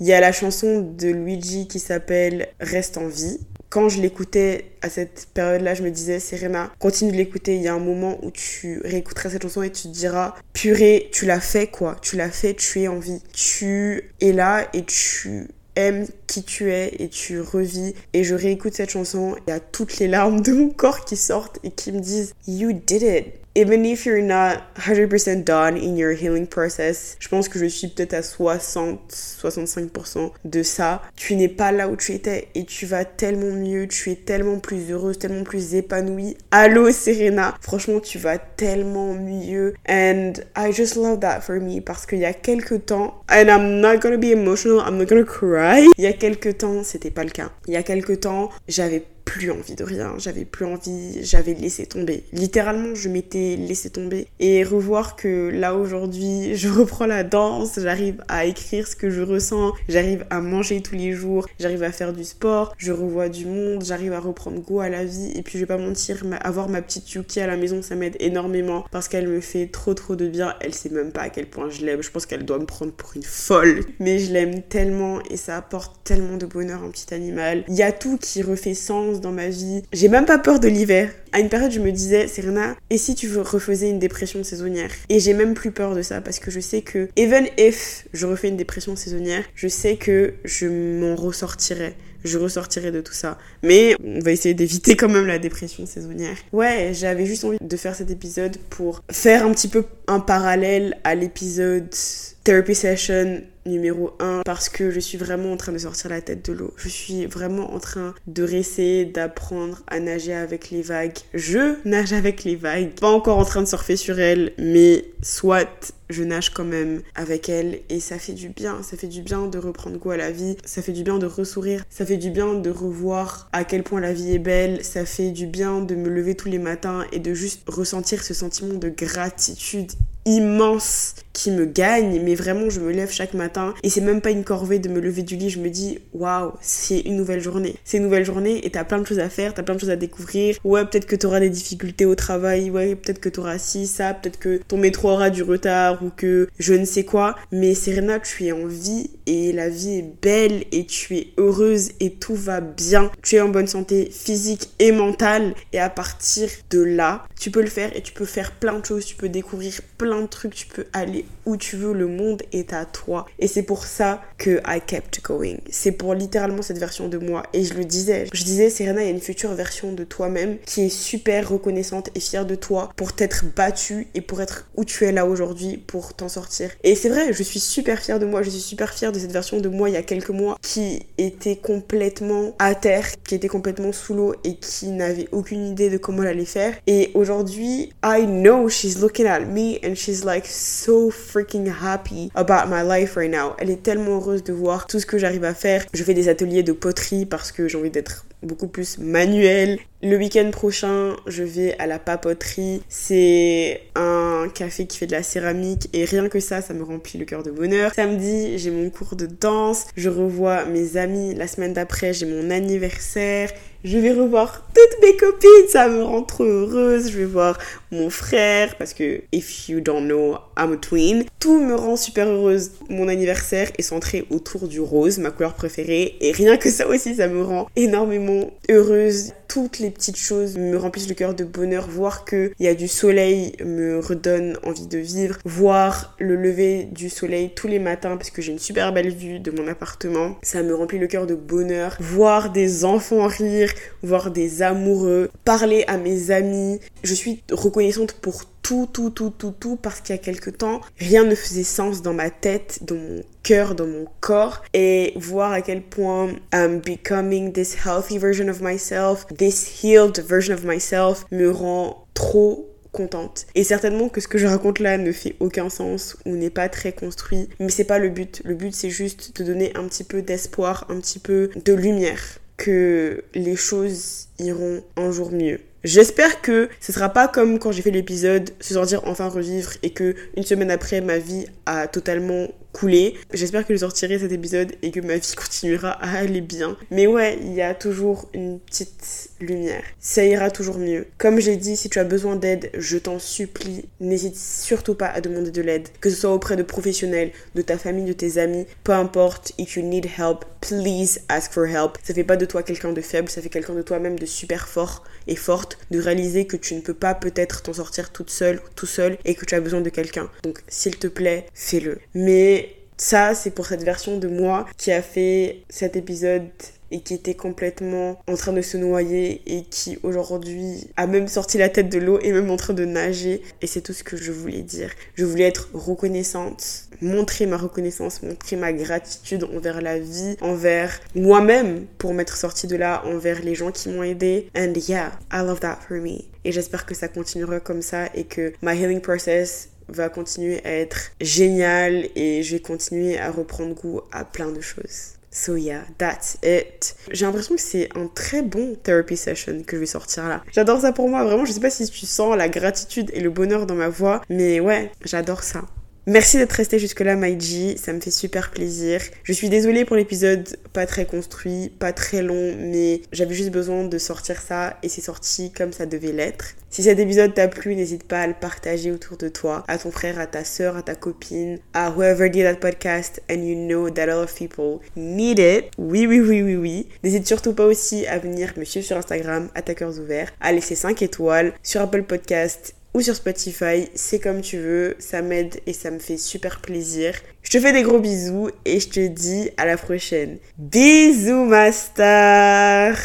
Il 0.00 0.06
y 0.06 0.12
a 0.12 0.20
la 0.20 0.32
chanson 0.32 0.80
de 0.80 1.08
Luigi 1.08 1.68
qui 1.68 1.78
s'appelle 1.78 2.48
Reste 2.60 2.98
en 2.98 3.08
vie 3.08 3.38
quand 3.70 3.88
je 3.88 4.02
l'écoutais 4.02 4.72
à 4.82 4.90
cette 4.90 5.28
période-là, 5.32 5.74
je 5.74 5.84
me 5.84 5.90
disais, 5.90 6.18
Serena, 6.18 6.72
continue 6.80 7.12
de 7.12 7.16
l'écouter. 7.16 7.54
Il 7.54 7.62
y 7.62 7.68
a 7.68 7.74
un 7.74 7.78
moment 7.78 8.18
où 8.22 8.32
tu 8.32 8.82
réécouteras 8.84 9.30
cette 9.30 9.42
chanson 9.42 9.62
et 9.62 9.70
tu 9.70 9.84
te 9.84 9.88
diras, 9.88 10.34
purée, 10.52 11.08
tu 11.12 11.24
l'as 11.24 11.40
fait 11.40 11.68
quoi. 11.68 11.96
Tu 12.02 12.16
l'as 12.16 12.30
fait, 12.30 12.54
tu 12.54 12.80
es 12.80 12.88
en 12.88 12.98
vie. 12.98 13.22
Tu 13.32 14.12
es 14.20 14.32
là 14.32 14.68
et 14.74 14.84
tu 14.84 15.46
aimes 15.76 16.06
qui 16.26 16.42
tu 16.42 16.72
es 16.72 16.96
et 16.98 17.08
tu 17.08 17.40
revis. 17.40 17.94
Et 18.12 18.24
je 18.24 18.34
réécoute 18.34 18.74
cette 18.74 18.90
chanson, 18.90 19.36
il 19.46 19.50
y 19.50 19.52
a 19.52 19.60
toutes 19.60 19.98
les 19.98 20.08
larmes 20.08 20.40
de 20.40 20.52
mon 20.52 20.70
corps 20.70 21.04
qui 21.04 21.16
sortent 21.16 21.60
et 21.62 21.70
qui 21.70 21.92
me 21.92 22.00
disent, 22.00 22.34
You 22.48 22.72
did 22.72 23.02
it 23.02 23.39
even 23.54 23.84
if 23.84 24.06
you're 24.06 24.22
not 24.22 24.74
100% 24.76 25.44
done 25.44 25.76
in 25.76 25.96
your 25.96 26.12
healing 26.12 26.46
process, 26.46 27.16
je 27.18 27.28
pense 27.28 27.48
que 27.48 27.58
je 27.58 27.66
suis 27.66 27.88
peut-être 27.88 28.14
à 28.14 28.20
60-65% 28.20 30.30
de 30.44 30.62
ça. 30.62 31.02
Tu 31.16 31.34
n'es 31.36 31.48
pas 31.48 31.72
là 31.72 31.88
où 31.88 31.96
tu 31.96 32.12
étais 32.12 32.46
et 32.54 32.64
tu 32.64 32.86
vas 32.86 33.04
tellement 33.04 33.52
mieux, 33.52 33.88
tu 33.88 34.10
es 34.10 34.16
tellement 34.16 34.60
plus 34.60 34.90
heureuse, 34.90 35.18
tellement 35.18 35.44
plus 35.44 35.74
épanouie. 35.74 36.36
Allô 36.50 36.90
Serena, 36.92 37.54
franchement 37.60 38.00
tu 38.00 38.18
vas 38.18 38.38
tellement 38.38 39.12
mieux 39.14 39.74
and 39.88 40.32
I 40.56 40.72
just 40.72 40.96
love 40.96 41.20
that 41.20 41.40
for 41.40 41.56
me 41.56 41.80
parce 41.80 42.06
qu'il 42.06 42.18
y 42.18 42.24
a 42.24 42.32
quelques 42.32 42.86
temps, 42.86 43.22
and 43.30 43.48
I'm 43.48 43.80
not 43.80 43.98
gonna 43.98 44.16
be 44.16 44.30
emotional, 44.30 44.82
I'm 44.86 44.96
not 44.96 45.06
gonna 45.06 45.24
cry. 45.24 45.86
Il 45.98 46.04
y 46.04 46.06
a 46.06 46.12
quelques 46.12 46.58
temps, 46.58 46.84
c'était 46.84 47.10
pas 47.10 47.24
le 47.24 47.30
cas. 47.30 47.50
Il 47.66 47.74
y 47.74 47.76
a 47.76 47.82
quelques 47.82 48.20
temps, 48.20 48.50
j'avais 48.68 49.02
plus 49.30 49.52
envie 49.52 49.76
de 49.76 49.84
rien, 49.84 50.14
j'avais 50.18 50.44
plus 50.44 50.64
envie, 50.64 51.24
j'avais 51.24 51.54
laissé 51.54 51.86
tomber. 51.86 52.24
Littéralement, 52.32 52.96
je 52.96 53.08
m'étais 53.08 53.56
laissé 53.56 53.88
tomber. 53.88 54.26
Et 54.40 54.64
revoir 54.64 55.14
que 55.14 55.50
là 55.50 55.76
aujourd'hui, 55.76 56.54
je 56.56 56.68
reprends 56.68 57.06
la 57.06 57.22
danse, 57.22 57.78
j'arrive 57.80 58.24
à 58.26 58.44
écrire 58.44 58.88
ce 58.88 58.96
que 58.96 59.08
je 59.08 59.22
ressens, 59.22 59.72
j'arrive 59.88 60.26
à 60.30 60.40
manger 60.40 60.80
tous 60.82 60.96
les 60.96 61.12
jours, 61.12 61.46
j'arrive 61.60 61.84
à 61.84 61.92
faire 61.92 62.12
du 62.12 62.24
sport, 62.24 62.74
je 62.76 62.90
revois 62.90 63.28
du 63.28 63.46
monde, 63.46 63.84
j'arrive 63.84 64.12
à 64.14 64.18
reprendre 64.18 64.60
goût 64.60 64.80
à 64.80 64.88
la 64.88 65.04
vie. 65.04 65.30
Et 65.36 65.42
puis 65.42 65.54
je 65.54 65.58
vais 65.60 65.66
pas 65.66 65.78
mentir, 65.78 66.24
avoir 66.42 66.68
ma 66.68 66.82
petite 66.82 67.12
Yuki 67.12 67.38
à 67.40 67.46
la 67.46 67.56
maison, 67.56 67.82
ça 67.82 67.94
m'aide 67.94 68.16
énormément 68.18 68.84
parce 68.90 69.06
qu'elle 69.06 69.28
me 69.28 69.40
fait 69.40 69.68
trop 69.68 69.94
trop 69.94 70.16
de 70.16 70.26
bien. 70.26 70.56
Elle 70.60 70.74
sait 70.74 70.90
même 70.90 71.12
pas 71.12 71.22
à 71.22 71.30
quel 71.30 71.46
point 71.46 71.70
je 71.70 71.86
l'aime. 71.86 72.02
Je 72.02 72.10
pense 72.10 72.26
qu'elle 72.26 72.44
doit 72.44 72.58
me 72.58 72.66
prendre 72.66 72.92
pour 72.92 73.10
une 73.14 73.22
folle. 73.22 73.84
Mais 74.00 74.18
je 74.18 74.32
l'aime 74.32 74.62
tellement 74.62 75.20
et 75.30 75.36
ça 75.36 75.56
apporte 75.56 76.02
tellement 76.02 76.36
de 76.36 76.46
bonheur 76.46 76.82
un 76.82 76.90
petit 76.90 77.14
animal. 77.14 77.64
Il 77.68 77.76
y 77.76 77.82
a 77.82 77.92
tout 77.92 78.18
qui 78.18 78.42
refait 78.42 78.74
sens 78.74 79.19
dans 79.20 79.32
ma 79.32 79.48
vie. 79.48 79.82
J'ai 79.92 80.08
même 80.08 80.26
pas 80.26 80.38
peur 80.38 80.60
de 80.60 80.68
l'hiver. 80.68 81.10
À 81.32 81.40
une 81.40 81.48
période, 81.48 81.70
je 81.70 81.80
me 81.80 81.92
disais, 81.92 82.26
Serena, 82.26 82.76
et 82.90 82.98
si 82.98 83.14
tu 83.14 83.38
refaisais 83.38 83.88
une 83.88 83.98
dépression 83.98 84.42
saisonnière? 84.42 84.90
Et 85.08 85.20
j'ai 85.20 85.34
même 85.34 85.54
plus 85.54 85.70
peur 85.70 85.94
de 85.94 86.02
ça 86.02 86.20
parce 86.20 86.38
que 86.38 86.50
je 86.50 86.60
sais 86.60 86.82
que, 86.82 87.08
even 87.16 87.46
if 87.58 88.06
je 88.12 88.26
refais 88.26 88.48
une 88.48 88.56
dépression 88.56 88.96
saisonnière, 88.96 89.44
je 89.54 89.68
sais 89.68 89.96
que 89.96 90.34
je 90.44 90.66
m'en 90.66 91.14
ressortirai 91.14 91.94
je 92.24 92.38
ressortirai 92.38 92.90
de 92.90 93.00
tout 93.00 93.12
ça. 93.12 93.38
Mais 93.62 93.96
on 94.04 94.20
va 94.20 94.32
essayer 94.32 94.54
d'éviter 94.54 94.96
quand 94.96 95.08
même 95.08 95.26
la 95.26 95.38
dépression 95.38 95.86
saisonnière. 95.86 96.36
Ouais, 96.52 96.92
j'avais 96.94 97.26
juste 97.26 97.44
envie 97.44 97.58
de 97.60 97.76
faire 97.76 97.94
cet 97.94 98.10
épisode 98.10 98.56
pour 98.68 99.02
faire 99.10 99.46
un 99.46 99.52
petit 99.52 99.68
peu 99.68 99.84
un 100.06 100.20
parallèle 100.20 100.98
à 101.04 101.14
l'épisode 101.14 101.94
Therapy 102.42 102.74
Session 102.74 103.42
numéro 103.66 104.12
1 104.18 104.42
parce 104.46 104.70
que 104.70 104.90
je 104.90 104.98
suis 104.98 105.18
vraiment 105.18 105.52
en 105.52 105.58
train 105.58 105.72
de 105.72 105.78
sortir 105.78 106.08
la 106.08 106.22
tête 106.22 106.48
de 106.48 106.54
l'eau. 106.54 106.72
Je 106.78 106.88
suis 106.88 107.26
vraiment 107.26 107.74
en 107.74 107.78
train 107.78 108.14
de 108.26 108.42
réessayer 108.42 109.04
d'apprendre 109.04 109.82
à 109.88 110.00
nager 110.00 110.32
avec 110.32 110.70
les 110.70 110.80
vagues. 110.80 111.18
Je 111.34 111.76
nage 111.84 112.14
avec 112.14 112.44
les 112.44 112.56
vagues. 112.56 112.92
Pas 112.98 113.10
encore 113.10 113.36
en 113.36 113.44
train 113.44 113.60
de 113.60 113.68
surfer 113.68 113.96
sur 113.96 114.18
elles, 114.18 114.54
mais 114.56 115.04
soit 115.22 115.92
je 116.08 116.24
nage 116.24 116.48
quand 116.50 116.64
même 116.64 117.02
avec 117.14 117.50
elle 117.50 117.80
et 117.90 118.00
ça 118.00 118.18
fait 118.18 118.32
du 118.32 118.48
bien. 118.48 118.82
Ça 118.82 118.96
fait 118.96 119.06
du 119.06 119.20
bien 119.20 119.46
de 119.46 119.58
reprendre 119.58 119.98
goût 119.98 120.12
à 120.12 120.16
la 120.16 120.30
vie. 120.30 120.56
Ça 120.64 120.80
fait 120.80 120.92
du 120.92 121.02
bien 121.02 121.18
de 121.18 121.26
ressourire. 121.26 121.84
Ça 121.90 122.06
fait 122.06 122.16
du 122.16 122.30
bien 122.30 122.54
de 122.54 122.70
revoir 122.70 123.50
à 123.52 123.64
quel 123.64 123.82
point 123.82 124.00
la 124.00 124.14
vie 124.14 124.34
est 124.34 124.38
belle. 124.38 124.82
Ça 124.82 125.04
fait 125.04 125.30
du 125.30 125.46
bien 125.46 125.82
de 125.82 125.94
me 125.94 126.08
lever 126.08 126.34
tous 126.34 126.48
les 126.48 126.58
matins 126.58 127.04
et 127.12 127.18
de 127.18 127.34
juste 127.34 127.68
ressentir 127.68 128.24
ce 128.24 128.32
sentiment 128.32 128.74
de 128.74 128.88
gratitude 128.88 129.92
immense 130.24 131.14
qui 131.32 131.50
me 131.50 131.64
gagne, 131.64 132.20
mais 132.22 132.34
vraiment 132.34 132.68
je 132.70 132.80
me 132.80 132.92
lève 132.92 133.10
chaque 133.10 133.34
matin 133.34 133.74
et 133.82 133.88
c'est 133.88 134.00
même 134.00 134.20
pas 134.20 134.30
une 134.30 134.44
corvée 134.44 134.78
de 134.78 134.88
me 134.88 135.00
lever 135.00 135.22
du 135.22 135.36
lit, 135.36 135.48
je 135.50 135.60
me 135.60 135.70
dis 135.70 135.98
waouh, 136.12 136.52
c'est 136.60 137.00
une 137.00 137.16
nouvelle 137.16 137.40
journée. 137.40 137.76
C'est 137.84 137.98
une 137.98 138.04
nouvelle 138.04 138.24
journée 138.24 138.64
et 138.66 138.70
t'as 138.70 138.84
plein 138.84 138.98
de 138.98 139.06
choses 139.06 139.20
à 139.20 139.28
faire, 139.28 139.54
t'as 139.54 139.62
plein 139.62 139.74
de 139.74 139.80
choses 139.80 139.90
à 139.90 139.96
découvrir. 139.96 140.56
Ouais, 140.64 140.84
peut-être 140.84 141.06
que 141.06 141.16
t'auras 141.16 141.40
des 141.40 141.50
difficultés 141.50 142.04
au 142.04 142.14
travail, 142.14 142.70
ouais, 142.70 142.94
peut-être 142.94 143.20
que 143.20 143.28
t'auras 143.28 143.58
ci, 143.58 143.86
ça, 143.86 144.12
peut-être 144.12 144.38
que 144.38 144.60
ton 144.68 144.76
métro 144.76 145.10
aura 145.10 145.30
du 145.30 145.42
retard 145.42 146.02
ou 146.02 146.10
que 146.14 146.48
je 146.58 146.74
ne 146.74 146.84
sais 146.84 147.04
quoi, 147.04 147.36
mais 147.52 147.74
Serena, 147.74 148.20
tu 148.20 148.46
es 148.46 148.52
en 148.52 148.66
vie 148.66 149.10
et 149.26 149.52
la 149.52 149.68
vie 149.68 149.98
est 149.98 150.10
belle 150.22 150.64
et 150.72 150.84
tu 150.84 151.16
es 151.16 151.28
heureuse 151.38 151.92
et 152.00 152.10
tout 152.14 152.34
va 152.34 152.60
bien. 152.60 153.10
Tu 153.22 153.36
es 153.36 153.40
en 153.40 153.48
bonne 153.48 153.66
santé 153.66 154.10
physique 154.10 154.70
et 154.78 154.92
mentale 154.92 155.54
et 155.72 155.78
à 155.78 155.88
partir 155.88 156.50
de 156.70 156.80
là, 156.82 157.24
tu 157.38 157.50
peux 157.50 157.62
le 157.62 157.68
faire 157.68 157.96
et 157.96 158.02
tu 158.02 158.12
peux 158.12 158.24
faire 158.24 158.52
plein 158.52 158.78
de 158.78 158.84
choses, 158.84 159.04
tu 159.04 159.14
peux 159.14 159.28
découvrir 159.28 159.80
plein 159.96 160.19
de 160.22 160.26
trucs, 160.26 160.54
tu 160.54 160.66
peux 160.66 160.86
aller 160.92 161.24
où 161.46 161.56
tu 161.56 161.76
veux, 161.76 161.92
le 161.92 162.06
monde 162.06 162.42
est 162.52 162.72
à 162.72 162.84
toi. 162.84 163.26
Et 163.38 163.48
c'est 163.48 163.62
pour 163.62 163.84
ça 163.84 164.22
que 164.38 164.60
I 164.66 164.80
kept 164.86 165.22
going. 165.22 165.56
C'est 165.70 165.92
pour 165.92 166.14
littéralement 166.14 166.62
cette 166.62 166.78
version 166.78 167.08
de 167.08 167.18
moi. 167.18 167.42
Et 167.52 167.64
je 167.64 167.74
le 167.74 167.84
disais, 167.84 168.26
je 168.32 168.44
disais, 168.44 168.70
Serena, 168.70 169.02
il 169.02 169.06
y 169.06 169.08
a 169.08 169.10
une 169.10 169.20
future 169.20 169.52
version 169.54 169.92
de 169.92 170.04
toi-même 170.04 170.58
qui 170.66 170.82
est 170.82 170.88
super 170.88 171.48
reconnaissante 171.48 172.10
et 172.14 172.20
fière 172.20 172.46
de 172.46 172.54
toi 172.54 172.90
pour 172.96 173.12
t'être 173.12 173.44
battue 173.56 174.08
et 174.14 174.20
pour 174.20 174.40
être 174.40 174.68
où 174.76 174.84
tu 174.84 175.04
es 175.04 175.12
là 175.12 175.26
aujourd'hui, 175.26 175.76
pour 175.76 176.14
t'en 176.14 176.28
sortir. 176.28 176.70
Et 176.84 176.94
c'est 176.94 177.08
vrai, 177.08 177.32
je 177.32 177.42
suis 177.42 177.60
super 177.60 178.00
fière 178.00 178.18
de 178.18 178.26
moi, 178.26 178.42
je 178.42 178.50
suis 178.50 178.60
super 178.60 178.92
fière 178.92 179.12
de 179.12 179.18
cette 179.18 179.32
version 179.32 179.60
de 179.60 179.68
moi 179.68 179.88
il 179.88 179.94
y 179.94 179.96
a 179.98 180.02
quelques 180.02 180.30
mois 180.30 180.56
qui 180.62 181.02
était 181.18 181.56
complètement 181.56 182.54
à 182.58 182.74
terre, 182.74 183.06
qui 183.22 183.34
était 183.34 183.48
complètement 183.48 183.92
sous 183.92 184.14
l'eau 184.14 184.34
et 184.44 184.56
qui 184.56 184.88
n'avait 184.88 185.28
aucune 185.32 185.66
idée 185.66 185.90
de 185.90 185.98
comment 185.98 186.22
elle 186.22 186.28
allait 186.28 186.44
faire. 186.44 186.74
Et 186.86 187.10
aujourd'hui, 187.14 187.92
I 188.04 188.26
know 188.26 188.68
she's 188.68 188.98
looking 189.00 189.26
at 189.26 189.40
me 189.40 189.78
and 189.84 189.94
she's 190.00 190.24
like 190.24 190.46
so 190.46 191.10
freaking 191.10 191.68
happy 191.68 192.30
about 192.34 192.68
my 192.68 192.82
life 192.82 193.16
right 193.16 193.30
now. 193.30 193.54
Elle 193.58 193.70
est 193.70 193.82
tellement 193.82 194.16
heureuse 194.16 194.42
de 194.42 194.52
voir 194.52 194.86
tout 194.86 194.98
ce 194.98 195.06
que 195.06 195.18
j'arrive 195.18 195.44
à 195.44 195.54
faire. 195.54 195.84
Je 195.92 196.02
fais 196.02 196.14
des 196.14 196.28
ateliers 196.28 196.62
de 196.62 196.72
poterie 196.72 197.26
parce 197.26 197.52
que 197.52 197.68
j'ai 197.68 197.78
envie 197.78 197.90
d'être 197.90 198.24
beaucoup 198.42 198.68
plus 198.68 198.98
manuel. 198.98 199.78
Le 200.02 200.16
week-end 200.16 200.50
prochain, 200.50 201.14
je 201.26 201.42
vais 201.42 201.76
à 201.78 201.86
la 201.86 201.98
papoterie. 201.98 202.82
C'est 202.88 203.82
un 203.94 204.48
café 204.54 204.86
qui 204.86 204.96
fait 204.96 205.06
de 205.06 205.12
la 205.12 205.22
céramique 205.22 205.88
et 205.92 206.06
rien 206.06 206.28
que 206.28 206.40
ça, 206.40 206.62
ça 206.62 206.72
me 206.72 206.82
remplit 206.82 207.18
le 207.18 207.26
cœur 207.26 207.42
de 207.42 207.50
bonheur. 207.50 207.92
Samedi, 207.94 208.56
j'ai 208.58 208.70
mon 208.70 208.88
cours 208.88 209.14
de 209.14 209.26
danse. 209.26 209.86
Je 209.96 210.08
revois 210.08 210.64
mes 210.64 210.96
amis. 210.96 211.34
La 211.34 211.46
semaine 211.46 211.74
d'après, 211.74 212.14
j'ai 212.14 212.26
mon 212.26 212.50
anniversaire. 212.50 213.50
Je 213.82 213.96
vais 213.96 214.12
revoir 214.12 214.68
toutes 214.74 215.02
mes 215.02 215.16
copines, 215.16 215.68
ça 215.68 215.88
me 215.88 216.02
rend 216.02 216.22
trop 216.22 216.44
heureuse. 216.44 217.10
Je 217.10 217.18
vais 217.18 217.24
voir 217.24 217.58
mon 217.90 218.10
frère 218.10 218.76
parce 218.76 218.92
que 218.92 219.22
if 219.32 219.70
you 219.70 219.80
don't 219.80 220.04
know, 220.04 220.36
I'm 220.58 220.74
a 220.74 220.76
twin. 220.76 221.24
Tout 221.38 221.58
me 221.58 221.74
rend 221.74 221.96
super 221.96 222.28
heureuse. 222.28 222.72
Mon 222.90 223.08
anniversaire 223.08 223.70
est 223.78 223.82
centré 223.82 224.26
autour 224.28 224.68
du 224.68 224.80
rose, 224.80 225.16
ma 225.16 225.30
couleur 225.30 225.54
préférée, 225.54 226.16
et 226.20 226.32
rien 226.32 226.58
que 226.58 226.70
ça 226.70 226.86
aussi, 226.88 227.14
ça 227.14 227.28
me 227.28 227.42
rend 227.42 227.68
énormément 227.74 228.50
heureuse 228.68 229.32
toutes 229.50 229.80
les 229.80 229.90
petites 229.90 230.16
choses 230.16 230.56
me 230.56 230.76
remplissent 230.76 231.08
le 231.08 231.16
cœur 231.16 231.34
de 231.34 231.42
bonheur. 231.42 231.88
Voir 231.88 232.24
qu'il 232.24 232.52
y 232.60 232.68
a 232.68 232.74
du 232.74 232.86
soleil 232.86 233.52
me 233.64 233.98
redonne 233.98 234.56
envie 234.62 234.86
de 234.86 234.98
vivre. 234.98 235.38
Voir 235.44 236.14
le 236.20 236.36
lever 236.36 236.84
du 236.84 237.10
soleil 237.10 237.50
tous 237.56 237.66
les 237.66 237.80
matins 237.80 238.16
parce 238.16 238.30
que 238.30 238.42
j'ai 238.42 238.52
une 238.52 238.60
super 238.60 238.92
belle 238.92 239.12
vue 239.12 239.40
de 239.40 239.50
mon 239.50 239.66
appartement. 239.66 240.36
Ça 240.42 240.62
me 240.62 240.72
remplit 240.72 241.00
le 241.00 241.08
cœur 241.08 241.26
de 241.26 241.34
bonheur. 241.34 241.96
Voir 241.98 242.52
des 242.52 242.84
enfants 242.84 243.26
rire, 243.26 243.69
voir 244.02 244.30
des 244.30 244.62
amoureux, 244.62 245.30
parler 245.44 245.84
à 245.86 245.96
mes 245.96 246.30
amis. 246.30 246.80
Je 247.02 247.14
suis 247.14 247.42
reconnaissante 247.50 248.12
pour 248.12 248.44
tout, 248.62 248.88
tout, 248.92 249.10
tout, 249.10 249.30
tout, 249.30 249.52
tout, 249.58 249.76
parce 249.76 250.00
qu'il 250.00 250.14
y 250.14 250.18
a 250.18 250.22
quelque 250.22 250.50
temps, 250.50 250.80
rien 250.98 251.24
ne 251.24 251.34
faisait 251.34 251.64
sens 251.64 252.02
dans 252.02 252.12
ma 252.12 252.30
tête, 252.30 252.80
dans 252.82 252.94
mon 252.94 253.22
cœur, 253.42 253.74
dans 253.74 253.86
mon 253.86 254.04
corps, 254.20 254.62
et 254.74 255.12
voir 255.16 255.52
à 255.52 255.60
quel 255.60 255.82
point 255.82 256.28
I'm 256.52 256.80
becoming 256.80 257.52
this 257.52 257.76
healthy 257.84 258.18
version 258.18 258.48
of 258.48 258.60
myself, 258.60 259.26
this 259.36 259.82
healed 259.82 260.18
version 260.20 260.54
of 260.54 260.64
myself, 260.64 261.26
me 261.32 261.50
rend 261.50 262.06
trop 262.14 262.70
contente. 262.92 263.46
Et 263.54 263.64
certainement 263.64 264.08
que 264.08 264.20
ce 264.20 264.28
que 264.28 264.38
je 264.38 264.46
raconte 264.46 264.78
là 264.78 264.98
ne 264.98 265.12
fait 265.12 265.36
aucun 265.40 265.68
sens 265.68 266.16
ou 266.26 266.36
n'est 266.36 266.50
pas 266.50 266.68
très 266.68 266.92
construit, 266.92 267.48
mais 267.58 267.70
c'est 267.70 267.84
pas 267.84 267.98
le 267.98 268.08
but. 268.08 268.42
Le 268.44 268.54
but 268.54 268.74
c'est 268.74 268.90
juste 268.90 269.36
de 269.38 269.44
donner 269.44 269.72
un 269.74 269.84
petit 269.84 270.04
peu 270.04 270.22
d'espoir, 270.22 270.86
un 270.88 271.00
petit 271.00 271.18
peu 271.18 271.50
de 271.64 271.72
lumière 271.72 272.38
que 272.60 273.24
les 273.34 273.56
choses 273.56 274.28
iront 274.38 274.82
un 274.96 275.10
jour 275.10 275.32
mieux. 275.32 275.60
J'espère 275.82 276.42
que 276.42 276.68
ce 276.78 276.92
sera 276.92 277.08
pas 277.08 277.26
comme 277.26 277.58
quand 277.58 277.72
j'ai 277.72 277.80
fait 277.80 277.90
l'épisode 277.90 278.50
se 278.60 278.74
sentir 278.74 279.00
enfin 279.06 279.28
revivre 279.28 279.72
et 279.82 279.90
que 279.90 280.14
une 280.36 280.42
semaine 280.42 280.70
après 280.70 281.00
ma 281.00 281.16
vie 281.16 281.46
a 281.64 281.88
totalement 281.88 282.48
coulé. 282.72 283.14
J'espère 283.32 283.66
que 283.66 283.74
je 283.74 283.80
sortirai 283.80 284.18
cet 284.18 284.32
épisode 284.32 284.72
et 284.82 284.90
que 284.90 285.00
ma 285.00 285.16
vie 285.16 285.34
continuera 285.36 285.90
à 285.90 286.18
aller 286.18 286.40
bien. 286.40 286.76
Mais 286.90 287.06
ouais, 287.06 287.38
il 287.42 287.54
y 287.54 287.62
a 287.62 287.74
toujours 287.74 288.28
une 288.34 288.58
petite 288.60 289.30
lumière. 289.40 289.82
Ça 289.98 290.24
ira 290.24 290.50
toujours 290.50 290.78
mieux. 290.78 291.06
Comme 291.18 291.40
j'ai 291.40 291.56
dit, 291.56 291.76
si 291.76 291.88
tu 291.88 291.98
as 291.98 292.04
besoin 292.04 292.36
d'aide, 292.36 292.70
je 292.74 292.98
t'en 292.98 293.18
supplie, 293.18 293.84
n'hésite 294.00 294.36
surtout 294.36 294.94
pas 294.94 295.08
à 295.08 295.20
demander 295.20 295.50
de 295.50 295.62
l'aide, 295.62 295.88
que 296.00 296.10
ce 296.10 296.16
soit 296.16 296.32
auprès 296.32 296.56
de 296.56 296.62
professionnels, 296.62 297.32
de 297.54 297.62
ta 297.62 297.78
famille, 297.78 298.04
de 298.04 298.12
tes 298.12 298.38
amis, 298.38 298.66
peu 298.84 298.92
importe. 298.92 299.52
If 299.58 299.76
you 299.76 299.82
need 299.82 300.06
help, 300.06 300.44
please 300.60 301.20
ask 301.28 301.52
for 301.52 301.66
help. 301.66 301.98
Ça 302.02 302.14
fait 302.14 302.24
pas 302.24 302.36
de 302.36 302.44
toi 302.44 302.62
quelqu'un 302.62 302.92
de 302.92 303.00
faible, 303.00 303.28
ça 303.28 303.42
fait 303.42 303.48
quelqu'un 303.48 303.74
de 303.74 303.82
toi-même 303.82 304.18
de 304.18 304.26
super 304.26 304.68
fort 304.68 305.04
et 305.26 305.36
forte 305.36 305.78
de 305.90 305.98
réaliser 305.98 306.46
que 306.46 306.56
tu 306.56 306.74
ne 306.74 306.80
peux 306.80 306.94
pas 306.94 307.14
peut-être 307.14 307.62
t'en 307.62 307.72
sortir 307.72 308.10
toute 308.10 308.30
seule, 308.30 308.60
tout 308.74 308.86
seul 308.86 309.18
et 309.24 309.34
que 309.34 309.44
tu 309.44 309.54
as 309.54 309.60
besoin 309.60 309.80
de 309.80 309.90
quelqu'un. 309.90 310.30
Donc 310.42 310.60
s'il 310.68 310.96
te 310.96 311.06
plaît, 311.06 311.46
fais-le. 311.54 311.98
Mais 312.14 312.59
ça, 313.00 313.34
c'est 313.34 313.50
pour 313.50 313.64
cette 313.64 313.82
version 313.82 314.18
de 314.18 314.28
moi 314.28 314.66
qui 314.76 314.92
a 314.92 315.00
fait 315.00 315.62
cet 315.70 315.96
épisode 315.96 316.42
et 316.90 317.00
qui 317.00 317.14
était 317.14 317.34
complètement 317.34 318.20
en 318.26 318.34
train 318.34 318.52
de 318.52 318.60
se 318.60 318.76
noyer 318.76 319.40
et 319.46 319.62
qui 319.62 319.98
aujourd'hui 320.02 320.86
a 320.98 321.06
même 321.06 321.26
sorti 321.26 321.56
la 321.56 321.70
tête 321.70 321.88
de 321.88 321.98
l'eau 321.98 322.18
et 322.20 322.30
même 322.30 322.50
en 322.50 322.56
train 322.56 322.74
de 322.74 322.84
nager. 322.84 323.40
Et 323.62 323.66
c'est 323.66 323.80
tout 323.80 323.94
ce 323.94 324.04
que 324.04 324.18
je 324.18 324.32
voulais 324.32 324.60
dire. 324.60 324.90
Je 325.14 325.24
voulais 325.24 325.44
être 325.44 325.70
reconnaissante, 325.72 326.88
montrer 327.00 327.46
ma 327.46 327.56
reconnaissance, 327.56 328.22
montrer 328.22 328.56
ma 328.56 328.74
gratitude 328.74 329.44
envers 329.44 329.80
la 329.80 329.98
vie, 329.98 330.36
envers 330.42 331.00
moi-même 331.14 331.86
pour 331.96 332.12
m'être 332.12 332.36
sortie 332.36 332.66
de 332.66 332.76
là, 332.76 333.02
envers 333.06 333.40
les 333.40 333.54
gens 333.54 333.72
qui 333.72 333.88
m'ont 333.88 334.02
aidé. 334.02 334.50
And 334.54 334.74
yeah, 334.88 335.12
I 335.32 335.38
love 335.38 335.60
that 335.60 335.78
for 335.88 335.96
me. 335.96 336.24
Et 336.44 336.52
j'espère 336.52 336.84
que 336.84 336.94
ça 336.94 337.08
continuera 337.08 337.60
comme 337.60 337.82
ça 337.82 338.10
et 338.14 338.24
que 338.24 338.52
my 338.62 338.76
healing 338.76 339.00
process 339.00 339.70
va 339.92 340.08
continuer 340.08 340.60
à 340.64 340.72
être 340.72 341.12
génial 341.20 342.08
et 342.16 342.42
je 342.42 342.56
vais 342.56 342.60
continuer 342.60 343.18
à 343.18 343.30
reprendre 343.30 343.74
goût 343.74 344.00
à 344.12 344.24
plein 344.24 344.50
de 344.50 344.60
choses. 344.60 345.14
So 345.32 345.56
yeah, 345.56 345.84
that's 345.98 346.38
it. 346.42 346.96
J'ai 347.12 347.24
l'impression 347.24 347.54
que 347.54 347.60
c'est 347.60 347.88
un 347.96 348.08
très 348.08 348.42
bon 348.42 348.74
therapy 348.82 349.16
session 349.16 349.62
que 349.64 349.76
je 349.76 349.80
vais 349.80 349.86
sortir 349.86 350.28
là. 350.28 350.42
J'adore 350.52 350.80
ça 350.80 350.92
pour 350.92 351.08
moi, 351.08 351.22
vraiment, 351.24 351.44
je 351.44 351.52
sais 351.52 351.60
pas 351.60 351.70
si 351.70 351.88
tu 351.88 352.04
sens 352.04 352.36
la 352.36 352.48
gratitude 352.48 353.10
et 353.14 353.20
le 353.20 353.30
bonheur 353.30 353.66
dans 353.66 353.76
ma 353.76 353.88
voix, 353.88 354.22
mais 354.28 354.58
ouais, 354.58 354.90
j'adore 355.04 355.44
ça. 355.44 355.62
Merci 356.06 356.38
d'être 356.38 356.52
resté 356.52 356.78
jusque-là, 356.78 357.14
Maiji. 357.14 357.76
Ça 357.76 357.92
me 357.92 358.00
fait 358.00 358.10
super 358.10 358.50
plaisir. 358.50 359.02
Je 359.22 359.32
suis 359.32 359.50
désolée 359.50 359.84
pour 359.84 359.96
l'épisode 359.96 360.48
pas 360.72 360.86
très 360.86 361.04
construit, 361.04 361.70
pas 361.78 361.92
très 361.92 362.22
long, 362.22 362.54
mais 362.58 363.02
j'avais 363.12 363.34
juste 363.34 363.50
besoin 363.50 363.84
de 363.84 363.98
sortir 363.98 364.40
ça 364.40 364.78
et 364.82 364.88
c'est 364.88 365.02
sorti 365.02 365.52
comme 365.52 365.72
ça 365.72 365.84
devait 365.86 366.12
l'être. 366.12 366.54
Si 366.70 366.84
cet 366.84 367.00
épisode 367.00 367.34
t'a 367.34 367.48
plu, 367.48 367.74
n'hésite 367.74 368.04
pas 368.04 368.20
à 368.20 368.26
le 368.28 368.34
partager 368.34 368.92
autour 368.92 369.16
de 369.16 369.28
toi, 369.28 369.64
à 369.66 369.76
ton 369.76 369.90
frère, 369.90 370.18
à 370.20 370.26
ta 370.26 370.44
soeur, 370.44 370.76
à 370.76 370.82
ta 370.82 370.94
copine, 370.94 371.58
à 371.74 371.90
whoever 371.90 372.30
did 372.30 372.44
that 372.44 372.54
podcast 372.56 373.20
and 373.30 373.42
you 373.42 373.56
know 373.56 373.90
that 373.90 374.04
a 374.04 374.14
lot 374.14 374.22
of 374.22 374.34
people 374.34 374.78
need 374.96 375.38
it. 375.38 375.64
Oui, 375.78 376.06
oui, 376.06 376.20
oui, 376.20 376.42
oui, 376.42 376.56
oui. 376.56 376.88
N'hésite 377.02 377.26
surtout 377.26 377.54
pas 377.54 377.66
aussi 377.66 378.06
à 378.06 378.18
venir 378.18 378.54
me 378.56 378.64
suivre 378.64 378.86
sur 378.86 378.96
Instagram, 378.96 379.50
attaqueurs 379.54 379.98
ouverts, 379.98 380.32
à 380.40 380.52
laisser 380.52 380.76
5 380.76 381.02
étoiles 381.02 381.52
sur 381.62 381.80
Apple 381.80 382.04
Podcast 382.04 382.74
ou 382.94 383.00
sur 383.00 383.14
Spotify, 383.14 383.88
c'est 383.94 384.18
comme 384.18 384.40
tu 384.40 384.58
veux, 384.58 384.96
ça 384.98 385.22
m'aide 385.22 385.60
et 385.66 385.72
ça 385.72 385.90
me 385.90 385.98
fait 385.98 386.18
super 386.18 386.60
plaisir. 386.60 387.14
Je 387.42 387.50
te 387.50 387.60
fais 387.60 387.72
des 387.72 387.82
gros 387.82 388.00
bisous 388.00 388.50
et 388.64 388.80
je 388.80 388.88
te 388.88 389.06
dis 389.06 389.50
à 389.56 389.64
la 389.64 389.76
prochaine. 389.76 390.38
Bisous 390.58 391.44
ma 391.44 391.72
star 391.72 392.96